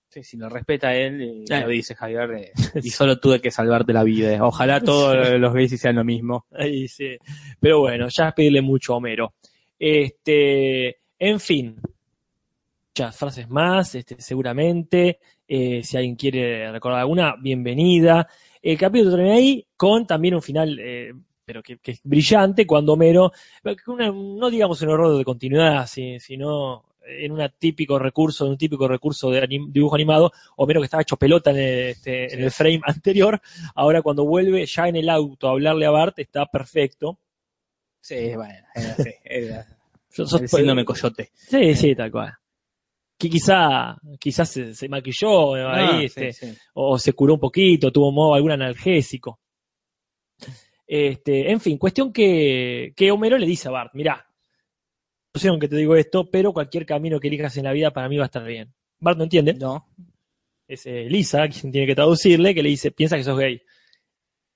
[0.08, 1.60] Sí, si lo respeta él, y Eh.
[1.60, 2.52] lo dice Javier, eh,
[2.82, 4.44] y solo tuve que salvarte la vida.
[4.44, 6.46] Ojalá todos los gays hicieran lo mismo.
[6.50, 7.16] Ahí sí.
[7.60, 9.34] Pero bueno, ya es pedirle mucho a Homero.
[9.78, 11.80] Este, en fin,
[12.90, 15.18] muchas frases más, este, seguramente.
[15.54, 18.26] Eh, si alguien quiere recordar alguna, bienvenida.
[18.62, 21.12] El capítulo termina ahí con también un final, eh,
[21.44, 23.30] pero que, que es brillante, cuando Homero,
[23.88, 28.56] una- no digamos un error de continuidad, si- sino en un típico recurso, en un
[28.56, 32.44] típico recurso de anim- dibujo animado, Homero que estaba hecho pelota en el, este, en
[32.44, 33.38] el frame anterior,
[33.74, 37.18] ahora cuando vuelve ya en el auto a hablarle a Bart, está perfecto.
[38.00, 39.66] Sí, bueno, era, sí, era
[40.14, 41.30] Yo- sos- el síndrome coyote.
[41.34, 42.32] Sí, sí, tal cual.
[43.22, 46.58] Que quizá, quizás se, se maquilló eh, ahí, Ah, sí, este, sí.
[46.74, 49.38] o se curó un poquito, tuvo algún analgésico.
[50.84, 54.26] Este, en fin, cuestión que, que Homero le dice a Bart, mirá,
[55.32, 58.08] no sé aunque te digo esto, pero cualquier camino que elijas en la vida para
[58.08, 58.74] mí va a estar bien.
[58.98, 59.86] Bart no entiende, No,
[60.66, 63.62] es eh, Lisa quien tiene que traducirle, que le dice, piensa que sos gay.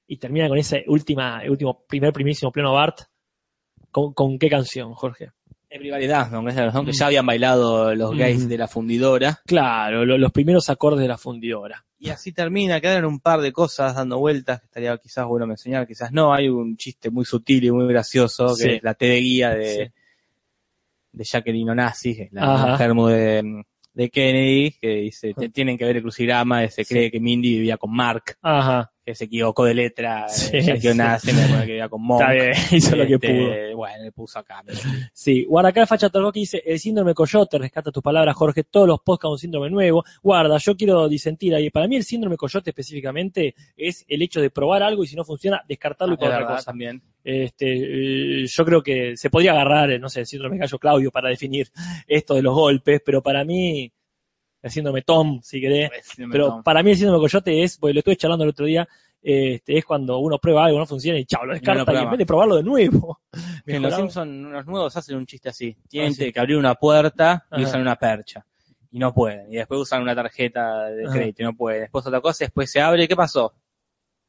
[0.09, 2.99] Y termina con ese última, último, primer, primísimo pleno Bart.
[3.93, 5.31] ¿Con, con qué canción, Jorge?
[5.77, 6.45] Everybody Dance, ¿no?
[6.85, 6.95] Que Mm.
[6.95, 8.49] ya habían bailado los gays Mm.
[8.49, 9.41] de la fundidora.
[9.47, 11.85] Claro, lo- los primeros acordes de la fundidora.
[11.99, 15.87] Y así termina, quedaron un par de cosas dando vueltas, que estaría quizás bueno mencionar,
[15.87, 16.33] quizás no.
[16.35, 18.69] Hay un chiste muy sutil y muy gracioso, que Sí.
[18.71, 19.93] es la T de guía de, Sí.
[21.13, 23.63] de Jacqueline Onassis, la mujer de,
[23.95, 27.79] de Kennedy, que dice, "Te- tienen que ver el crucigrama, se cree que Mindy vivía
[27.79, 28.93] con Mark, Ajá.
[29.07, 30.89] Que se equivocó de letra, Sí, que sí.
[30.89, 32.21] una se me que iba con Monk.
[32.21, 33.77] Está bien, hizo lo que Este, pudo.
[33.77, 34.65] Bueno, le puso acá.
[35.13, 38.89] Sí, guarda acá el Facha Torgoki dice, el síndrome coyote, rescata tus palabras, Jorge, todos
[38.89, 40.05] los podcasts un síndrome nuevo.
[40.23, 41.71] Guarda, yo quiero disentir ahí.
[41.71, 45.25] Para mí el síndrome coyote específicamente es el hecho de probar algo y si no
[45.25, 46.65] funciona, descartarlo y por otra cosa.
[46.65, 47.01] también.
[47.23, 51.11] Este, eh, yo creo que se podría agarrar, eh, no sé, el síndrome gallo Claudio
[51.13, 51.69] para definir
[52.09, 53.93] esto de los golpes, pero para mí,
[54.65, 55.91] síndrome Tom, si querés,
[56.31, 58.89] pero para mí el síndrome coyote es, porque lo estuve charlando el otro día,
[59.23, 62.19] este, es cuando uno prueba algo, no funciona y chao, lo descarta y en vez
[62.19, 63.21] de probarlo de nuevo.
[63.67, 63.95] En los.
[63.95, 65.77] Simpsons, unos nuevos hacen un chiste así.
[65.89, 66.33] Tienen Ah, sí.
[66.33, 67.65] que abrir una puerta y Ajá.
[67.65, 68.47] usan una percha.
[68.93, 69.53] Y no pueden.
[69.53, 71.81] Y después usan una tarjeta de crédito y no pueden.
[71.83, 73.53] Después otra cosa, después se abre, ¿qué pasó?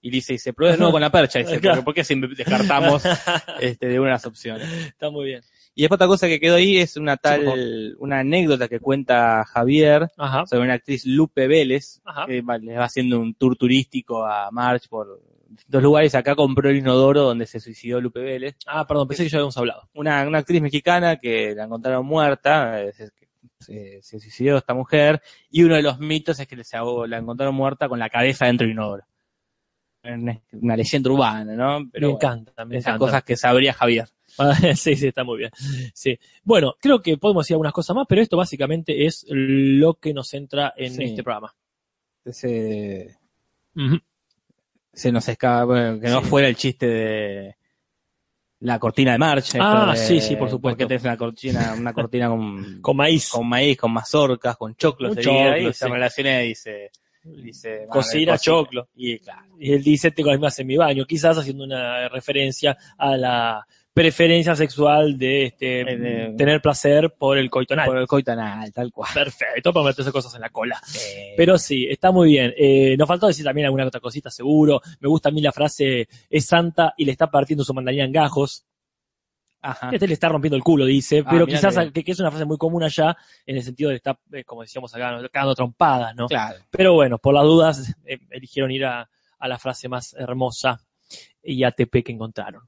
[0.01, 1.37] Y dice, y se prueba de nuevo con la percha.
[1.39, 1.77] Dice, Claro.
[1.77, 3.03] ¿por, ¿por qué siempre descartamos
[3.61, 4.67] este, de una de las opciones?
[4.87, 5.41] Está muy bien.
[5.79, 10.07] Y después otra cosa que quedó ahí es una tal, una anécdota que cuenta Javier
[10.17, 10.47] Ajá.
[10.47, 12.25] sobre una actriz Lupe Vélez, Ajá.
[12.25, 16.15] que le va haciendo un tour turístico a March por distintos lugares.
[16.15, 18.55] Acá compró el inodoro donde se suicidó Lupe Vélez.
[18.65, 19.87] Ah, perdón, pensé que ya habíamos hablado.
[19.93, 23.11] Una, una actriz mexicana que la encontraron muerta, se,
[23.59, 25.21] se- se suicidó esta mujer,
[25.51, 28.65] y uno de los mitos es que se la encontraron muerta con la cabeza dentro
[28.65, 29.03] de un inodoro.
[30.03, 31.87] Una, leyenda urbana, ¿no?
[31.91, 32.99] Pero me encanta, me esas encanta.
[33.05, 34.07] cosas que sabría Javier.
[34.75, 35.51] Sí, sí, está muy bien.
[35.93, 36.17] Sí.
[36.43, 40.27] Bueno, creo que podemos decir algunas cosas más, pero esto básicamente es lo que nos
[40.29, 41.03] centra en Sí.
[41.03, 41.53] este programa.
[42.25, 43.15] Se,
[44.93, 46.27] se nos escapa, bueno, que no Sí.
[46.27, 47.55] fuera el chiste de
[48.59, 49.45] la cortina de March.
[49.45, 50.77] esto Ah, de- sí, sí, por supuesto.
[50.77, 53.29] Porque tenés una cortina, una cortina con, Con maíz.
[53.29, 56.91] con maíz, con mazorcas, con choclo, sería, choclo, y se relaciona y dice,
[57.23, 58.89] dice Cocina, choclo.
[58.95, 59.55] Y claro.
[59.59, 63.67] Y él dice, tengo las mismas en mi baño, quizás haciendo una referencia a la
[64.01, 67.87] preferencia sexual de, este, Eh, de- tener placer por el coito anal.
[67.87, 69.09] Por el coito anal, tal cual.
[69.13, 70.79] Perfecto, para meterse cosas en la cola.
[71.35, 72.53] Pero sí, está muy bien.
[72.57, 74.81] Eh, nos faltó decir también alguna otra cosita, seguro.
[74.99, 78.11] Me gusta a mí la frase, es santa y le está partiendo su mandarina en
[78.11, 78.65] gajos.
[79.61, 79.89] ajá.
[79.91, 82.57] Este le está rompiendo el culo, dice, Ah, pero quizás que es una frase muy
[82.57, 86.27] común allá, en el sentido de que está, eh, como decíamos acá, cagando trompadas, ¿no?
[86.27, 86.59] Claro.
[86.69, 90.79] Pero bueno, por las dudas, eh, eligieron ir a, a la frase más hermosa
[91.43, 92.61] y ATP que encontraron.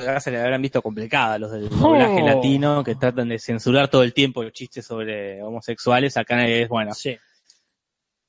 [0.00, 2.26] Acá se le habrán visto complicada los del doblaje Oh.
[2.26, 6.16] latino que tratan de censurar todo el tiempo los chistes sobre homosexuales.
[6.16, 7.16] Acá es, bueno, Sí,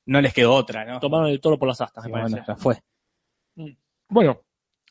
[0.06, 0.98] no les quedó otra, ¿no?
[1.00, 2.36] tomaron el toro por las astas, Sí, me parece.
[2.46, 2.82] bueno, fue.
[4.08, 4.40] Bueno,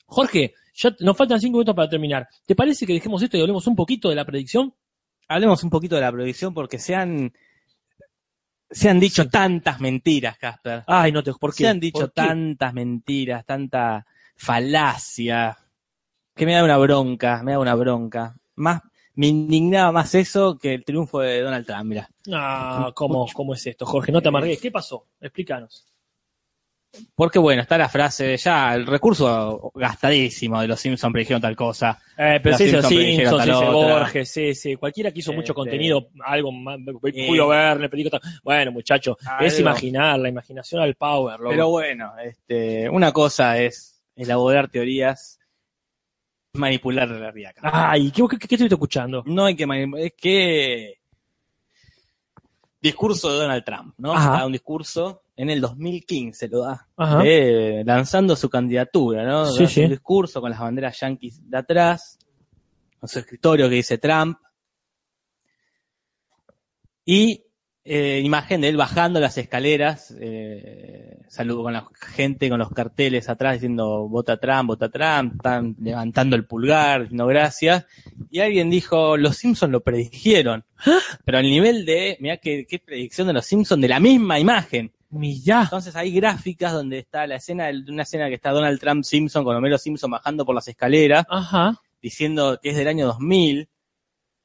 [0.05, 2.27] Jorge, ya nos faltan cinco minutos para terminar.
[2.45, 4.73] ¿Te parece que dejemos esto y hablemos un poquito de la predicción?
[5.27, 7.31] Hablemos un poquito de la predicción porque se han,
[8.69, 9.29] se han dicho Sí.
[9.29, 10.83] tantas mentiras, Casper.
[10.87, 11.63] Ay, no te, ¿por qué?
[11.63, 14.05] Se han dicho tantas mentiras, tanta
[14.35, 15.57] falacia,
[16.41, 18.35] que me da una bronca, me da una bronca.
[18.55, 18.81] Más,
[19.13, 22.09] me indignaba más eso que el triunfo de Donald Trump, mira.
[22.33, 24.11] Ah, ¿cómo, ¿cómo es esto, Jorge?
[24.11, 24.59] No te amargues.
[24.59, 25.05] ¿Qué pasó?
[25.19, 25.85] Explícanos.
[27.13, 32.01] Porque bueno, está la frase, ya el recurso gastadísimo de los Simpsons predijeron tal cosa.
[32.17, 33.71] Eh, pero Los sí, Simpsons Simpsons, sí.
[33.71, 34.75] Borges, sí, sí.
[34.77, 38.21] Cualquiera que hizo mucho Este, contenido, algo más, eh, Julio Verne, predico tal.
[38.43, 41.39] Bueno, muchacho, es imaginar, la imaginación al power.
[41.39, 41.51] loco.
[41.51, 45.37] Pero bueno, este, una cosa es elaborar teorías,
[46.53, 47.53] manipular la realidad.
[47.61, 49.23] Ay, ¿qué, qué, qué estuviste escuchando?
[49.25, 50.95] No hay que manipular, es que
[52.81, 54.13] discurso de Donald Trump, ¿no?
[54.13, 54.31] Ajá.
[54.39, 56.87] Da un discurso en el 2015 lo da,
[57.23, 59.45] de- lanzando su candidatura, ¿no?
[59.45, 59.83] Sí, sí.
[59.83, 62.19] Un discurso con las banderas yanquis de atrás,
[62.99, 64.37] con su escritorio que dice Trump,
[67.05, 67.43] y
[67.83, 73.27] eh, imagen de él bajando las escaleras, eh, saludo con la gente, con los carteles
[73.27, 77.85] atrás diciendo vota Trump, vota Trump, están levantando el pulgar, diciendo gracias,
[78.29, 80.63] y alguien dijo, los Simpsons lo predijeron,
[81.25, 84.91] pero al nivel de, mira qué, qué predicción de los Simpsons de la misma imagen.
[85.09, 85.63] Millá.
[85.63, 89.43] Entonces hay gráficas donde está la escena, de una escena que está Donald Trump Simpson
[89.43, 91.81] con Homero Simpson bajando por las escaleras, Ajá.
[92.01, 93.67] diciendo que es del año 2000,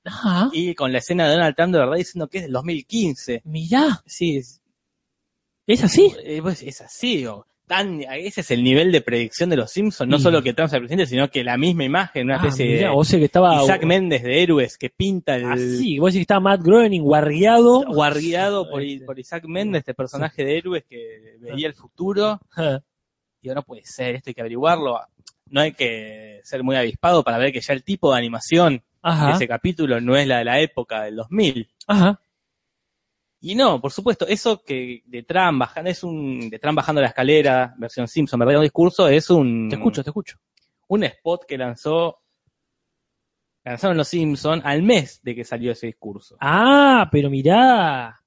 [0.07, 0.49] Ajá.
[0.53, 3.43] y con la escena de Donald Trump de verdad diciendo que es del 2015.
[3.45, 4.03] Millá.
[4.07, 4.61] Sí, es,
[5.67, 6.15] ¿Es así?
[6.43, 10.19] pues es así, o tan, ese es el nivel de predicción de los Simpsons, no
[10.19, 12.89] Y- solo que Trump sea presidente, sino que la misma imagen, una Ah, especie mirá,
[12.91, 16.19] de vos sé que estaba Isaac Méndez de héroes que pinta el así, vos decís
[16.21, 17.83] que estaba Matt Groening guardiado.
[17.89, 19.05] guardiado por, Este.
[19.05, 22.41] por Isaac Méndez, este personaje de héroes que veía el futuro.
[22.57, 22.79] Ah,
[23.43, 25.01] Digo, no puede ser, esto hay que averiguarlo.
[25.51, 29.33] No hay que ser muy avispado para ver que ya el tipo de animación Ajá.
[29.33, 31.69] ese capítulo no es la de la época del 2000.
[31.87, 32.21] Ajá.
[33.41, 37.09] Y no, por supuesto, eso que de Trump bajando, es un, de Trump bajando la
[37.09, 38.57] escalera, versión Simpson, ¿verdad?
[38.57, 40.37] Un discurso, es un, Te escucho, te escucho.
[40.89, 42.19] un spot que lanzó,
[43.65, 46.37] lanzaron los Simpson al mes de que salió ese discurso.
[46.41, 48.21] Ah, pero mirá.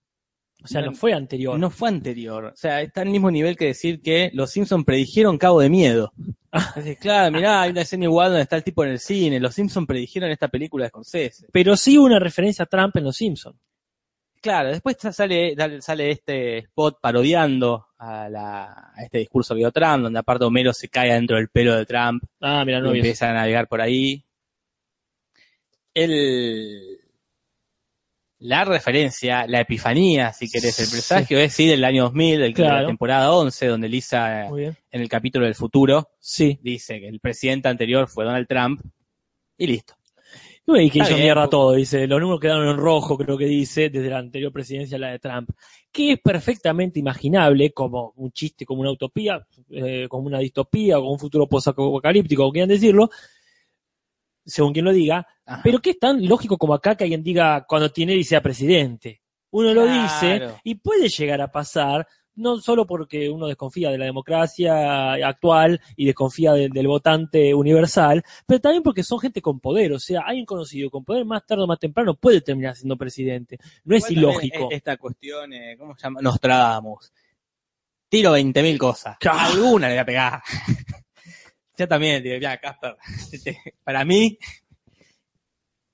[0.64, 1.58] O sea, no fue anterior.
[1.58, 2.46] No fue anterior.
[2.46, 6.12] O sea, está al mismo nivel que decir que los Simpsons predijeron Cabo de Miedo.
[6.52, 6.76] Ah.
[7.00, 9.40] Claro, mirá, hay una escena igual donde está el tipo en el cine.
[9.40, 11.48] Los Simpsons predijeron esta película de Scorsese.
[11.52, 13.56] Pero sí hubo una referencia a Trump en Los Simpsons.
[14.42, 20.04] Claro, después sale, sale este spot parodiando a, la, a este discurso que dio Trump,
[20.04, 22.96] donde aparte Homero se cae dentro del pelo de Trump Ah, mira, y no eso.
[22.96, 24.24] empieza a navegar por ahí.
[25.94, 26.99] El,
[28.40, 30.92] la referencia, la epifanía, si querés, el Sí.
[30.92, 35.10] presagio es sí del año 2000, del, de la temporada 11, donde Lisa, en el
[35.10, 36.58] capítulo del futuro, Sí.
[36.62, 38.82] dice que el presidente anterior fue Donald Trump,
[39.58, 39.96] y listo.
[40.68, 42.06] Y que Está hizo bien, mierda todo, dice.
[42.06, 45.50] Los números quedaron en rojo, creo que dice, desde la anterior presidencia la de Trump.
[45.92, 51.12] Que es perfectamente imaginable como un chiste, como una utopía, eh, como una distopía, como
[51.14, 53.10] un futuro post-apocalíptico, como quieran decirlo,
[54.50, 55.26] según quien lo diga.
[55.46, 55.62] Ajá.
[55.64, 59.22] Pero que es tan lógico como acá que alguien diga cuando Tinelli sea presidente.
[59.52, 64.06] Uno lo dice y puede llegar a pasar, no solo porque uno desconfía de la
[64.06, 69.92] democracia actual y desconfía del- del votante universal, pero también porque son gente con poder.
[69.94, 73.58] O sea, alguien conocido con poder más tarde o más temprano puede terminar siendo presidente.
[73.84, 74.70] No es ilógico.
[74.72, 76.22] e- Esta cuestión, eh, ¿cómo se llama?
[76.22, 77.12] Nostradamus.
[78.08, 79.18] Tiro 20.000 cosas.
[79.20, 79.40] Claro.
[79.40, 80.42] Alguna le voy a pegar.
[81.80, 82.98] Yo también, digo, ya, Casper.
[83.32, 84.38] este, Para mí,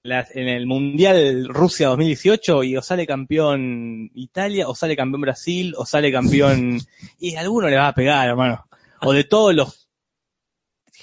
[0.03, 5.73] las- en el Mundial Rusia 2018, y o sale campeón Italia, o sale campeón Brasil,
[5.77, 6.79] o sale campeón.
[7.19, 8.65] Y alguno le va a pegar, hermano.
[9.01, 9.87] O de todos los.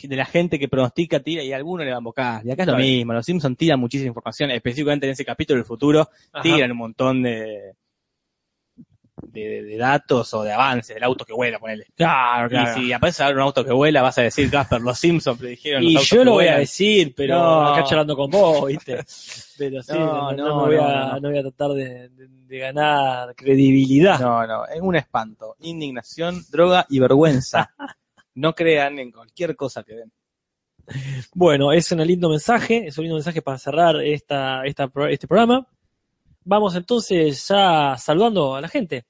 [0.03, 2.45] de la gente que pronostica, tira, y alguno le va a embocar.
[2.45, 3.13] Y acá es lo mismo.
[3.13, 6.43] Los Simpsons tiran muchísima información, específicamente en ese capítulo del futuro Ajá.
[6.43, 7.75] tiran un montón de,
[9.23, 11.87] de, de datos o de avances del auto que vuela, ponele.
[11.95, 12.81] Claro, claro.
[12.81, 15.95] Y si aparece un auto que vuela, vas a decir, Casper, los Simpsons predijeron Y
[15.95, 17.69] los autos yo que lo voy a decir, pero No.
[17.69, 18.99] acá charlando con vos, ¿viste?
[19.59, 21.21] Pero sí, No, no, no no, me voy no, a, no.
[21.21, 24.19] no voy a tratar de, de- de ganar credibilidad.
[24.19, 25.57] No, no, es un espanto.
[25.61, 27.71] Indignación, droga y vergüenza.
[28.35, 30.11] No crean en cualquier cosa que ven.
[31.35, 35.67] Bueno, es un lindo mensaje, es un lindo mensaje para cerrar esta, esta, este programa.
[36.45, 39.05] Vamos entonces ya saludando a la gente.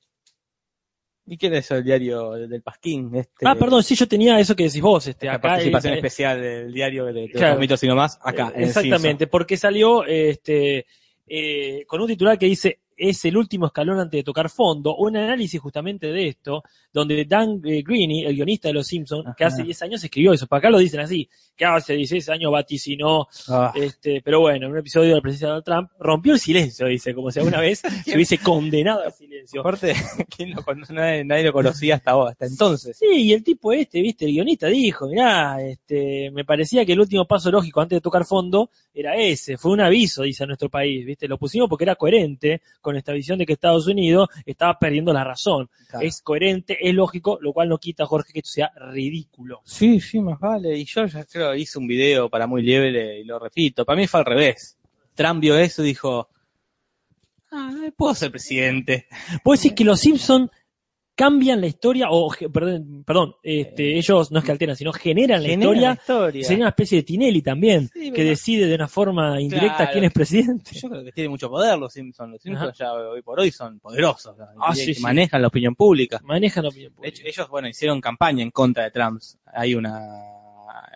[1.25, 3.15] ¿Y quién es el diario del Pasquín?
[3.15, 5.41] Este, Ah, perdón, sí, yo tenía eso que decís vos, este, acá.
[5.41, 7.61] participación eh, especial del diario de, de Claro.
[7.61, 8.49] mitos y no más, acá.
[8.49, 10.85] eh, en Exactamente, porque salió este,
[11.27, 15.17] eh, con un titular que dice es el último escalón antes de tocar fondo, un
[15.17, 16.63] análisis justamente de esto,
[16.93, 20.47] donde Dan eh, Greeny, el guionista de Los Simpsons, que hace 10 años escribió eso,
[20.47, 23.03] para acá lo dicen así, que hace 16 años vaticinó
[23.49, 26.39] Ah, Este, pero bueno, en un episodio de la presidencia de Donald Trump rompió el
[26.39, 29.61] silencio, dice, como si alguna vez se hubiese condenado al silencio.
[29.61, 29.95] aparte,
[30.37, 32.97] ¿quién lo nadie, nadie lo conocía hasta, ahora, hasta entonces.
[32.97, 37.01] Sí, y el tipo este, viste, el guionista dijo, mirá, este, me parecía que el
[37.01, 40.69] último paso lógico antes de tocar fondo era ese, fue un aviso, dice a nuestro
[40.69, 44.79] país, viste, lo pusimos porque era coherente con esta visión de que Estados Unidos estaba
[44.79, 45.69] perdiendo la razón.
[45.89, 46.07] Claro.
[46.07, 49.61] Es coherente, es lógico, lo cual no quita, Jorge, que esto sea ridículo.
[49.65, 50.77] Sí, sí, más vale.
[50.77, 53.85] Y yo ya creo hice un video para muy libre y lo repito.
[53.85, 54.79] Para mí fue al revés.
[55.15, 56.29] Trump vio eso y dijo,
[57.51, 59.07] ah, puedo ser presidente.
[59.43, 60.51] ¿Puedo decir que los Simpson
[61.15, 65.49] cambian la historia, o, perdón, perdón este, ellos no es que alteran, sino generan la
[65.53, 66.45] historia la historia.
[66.45, 69.93] Sería una especie de Tinelli también, Sí, que decide de una forma indirecta Claro.
[69.93, 70.71] quién es presidente.
[70.75, 72.33] Yo creo que tiene mucho poder los Simpsons.
[72.33, 74.35] Los Simpsons ya hoy por hoy son poderosos.
[74.59, 74.95] Ah, sí.
[75.01, 76.21] Manejan la opinión pública.
[76.25, 77.15] Manejan la opinión De pública.
[77.21, 79.21] hecho, ellos, bueno, hicieron campaña en contra de Trump.
[79.53, 80.01] Hay una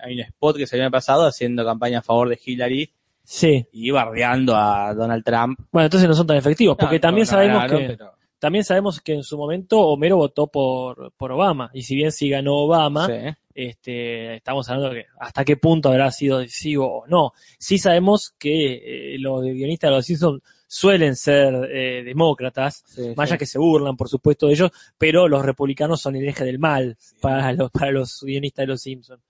[0.03, 2.91] hay un spot que en el pasado haciendo campaña a favor de Hillary
[3.25, 3.67] Sí.
[3.73, 5.59] y bardeando a Donald Trump.
[5.73, 9.15] Bueno, entonces no son tan efectivos, porque también no sabemos que pero- también sabemos que
[9.15, 13.13] en su momento Homero votó por, por Obama, y si bien sí ganó Obama, Sí.
[13.55, 17.33] este, estamos hablando de que hasta qué punto habrá sido decisivo o no.
[17.59, 23.29] Sí sabemos que eh, los guionistas de los Simpsons suelen ser eh, demócratas, Sí, más
[23.29, 23.33] sí.
[23.35, 26.59] allá que se burlan, por supuesto, de ellos, pero los republicanos son el eje del
[26.59, 29.23] mal para los, para los guionistas de los Simpsons.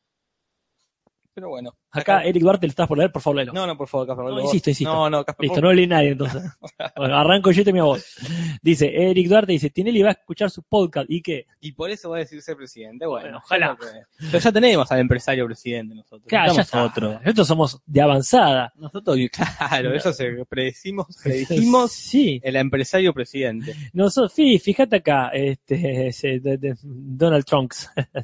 [1.34, 1.76] Pero bueno.
[1.96, 3.52] Acá Eric Duarte le estás por leer, por favor, léelo.
[3.52, 4.24] No, no, por favor, Casper.
[4.26, 4.92] No, insisto, insisto.
[4.92, 5.44] No, no, Casper.
[5.44, 6.42] Listo, no lee nadie entonces.
[6.96, 8.16] Bueno, arranco yo y te mi voz.
[8.62, 12.10] Dice, Eric Duarte dice, Tinelli va a escuchar su podcast y que, Y por eso
[12.10, 13.06] va a decir ser presidente.
[13.06, 13.76] Bueno, Bueno, ojalá.
[13.78, 16.22] que- Pero ya tenemos al empresario presidente nosotros.
[16.26, 17.00] claro, ya Necesitamos está.
[17.06, 17.20] otro.
[17.20, 18.72] Nosotros somos de avanzada.
[18.76, 19.16] Nosotros,
[19.58, 22.40] claro, eso se predecimos, predijimos Sí.
[22.42, 23.74] el empresario presidente.
[23.92, 27.72] Nosotros, sí, fíjate acá, este, ese, de- de- Donald Trump.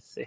[0.03, 0.23] Sí.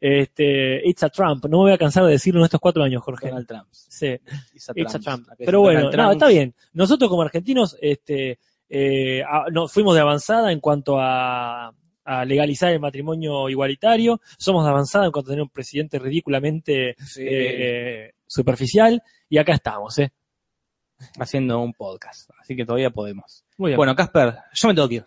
[0.00, 1.44] Este, it's a Trump.
[1.44, 3.28] No me voy a cansar de decirlo en estos cuatro años, Jorge.
[3.28, 3.66] Donald Trump.
[3.70, 4.06] Sí.
[4.54, 5.24] It's a It's a Trump.
[5.26, 5.28] Trump.
[5.38, 6.54] Pero bueno, no, está bien.
[6.72, 11.72] Nosotros como argentinos, este, eh, a- no, fuimos de avanzada en cuanto a,
[12.04, 14.20] a legalizar el matrimonio igualitario.
[14.38, 17.22] Somos de avanzada en cuanto a tener un presidente ridículamente Sí.
[17.26, 19.02] eh, superficial.
[19.28, 20.12] Y acá estamos, ¿eh?
[21.18, 22.30] haciendo un podcast.
[22.40, 23.44] Así que todavía podemos.
[23.58, 23.76] Muy bien.
[23.76, 25.04] Bueno, Casper, yo me tengo que ir.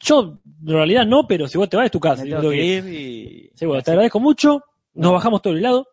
[0.00, 2.24] yo en realidad no, pero si vos te vas es tu casa.
[2.24, 2.84] Me tengo tengo que ir.
[2.86, 4.64] ir y Sí, bueno, te agradezco mucho.
[4.94, 5.12] Nos No.
[5.12, 5.86] bajamos todo el helado.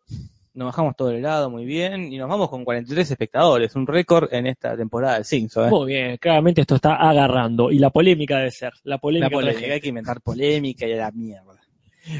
[0.53, 4.33] Nos bajamos todo el helado muy bien y nos vamos con 43 espectadores, un récord
[4.33, 5.67] en esta temporada del Simpson.
[5.67, 5.69] ¿eh?
[5.69, 7.71] Muy bien, claramente esto está agarrando.
[7.71, 8.73] Y la polémica debe ser.
[8.83, 9.29] La polémica.
[9.29, 11.59] La polémica, hay que inventar polémica y a la mierda.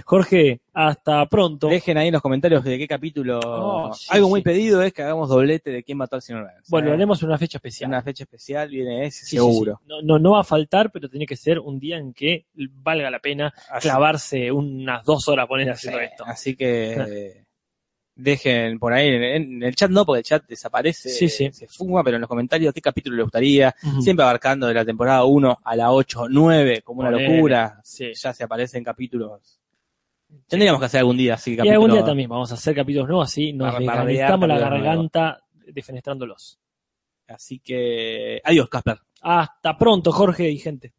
[0.06, 1.68] Jorge, hasta pronto.
[1.68, 3.40] Dejen ahí en los comentarios de qué capítulo.
[3.44, 6.70] Oh, sí, Algo muy pedido es que hagamos doblete de quién mató al señor Burns.
[6.70, 6.90] Bueno, ¿eh?
[6.90, 7.90] lo haremos en una fecha especial.
[7.90, 9.82] una fecha especial viene ese, Sí, seguro.
[9.88, 13.10] No, no, no va a faltar, pero tiene que ser un día en que valga
[13.10, 16.24] la pena Así, clavarse unas dos horas poner haciendo esto.
[16.26, 17.46] así que eh,
[18.20, 21.50] dejen por ahí en, el chat no, porque el chat desaparece, Sí, sí.
[21.52, 23.74] se fuma, pero en los comentarios qué capítulo le gustaría.
[24.02, 27.80] Siempre abarcando de la temporada 1 a la 8, 9, como una locura.
[27.84, 28.12] Sí.
[28.14, 29.60] Ya se aparecen capítulos.
[30.48, 31.82] Tendríamos que hacer algún día así Y capítulo.
[31.82, 36.60] algún día también vamos a hacer capítulos nuevos así, nos desgarritamos la capítulos garganta defenestrándolos.
[37.28, 39.00] Así que adiós, Casper.
[39.22, 40.94] Hasta pronto, Jorge y gente.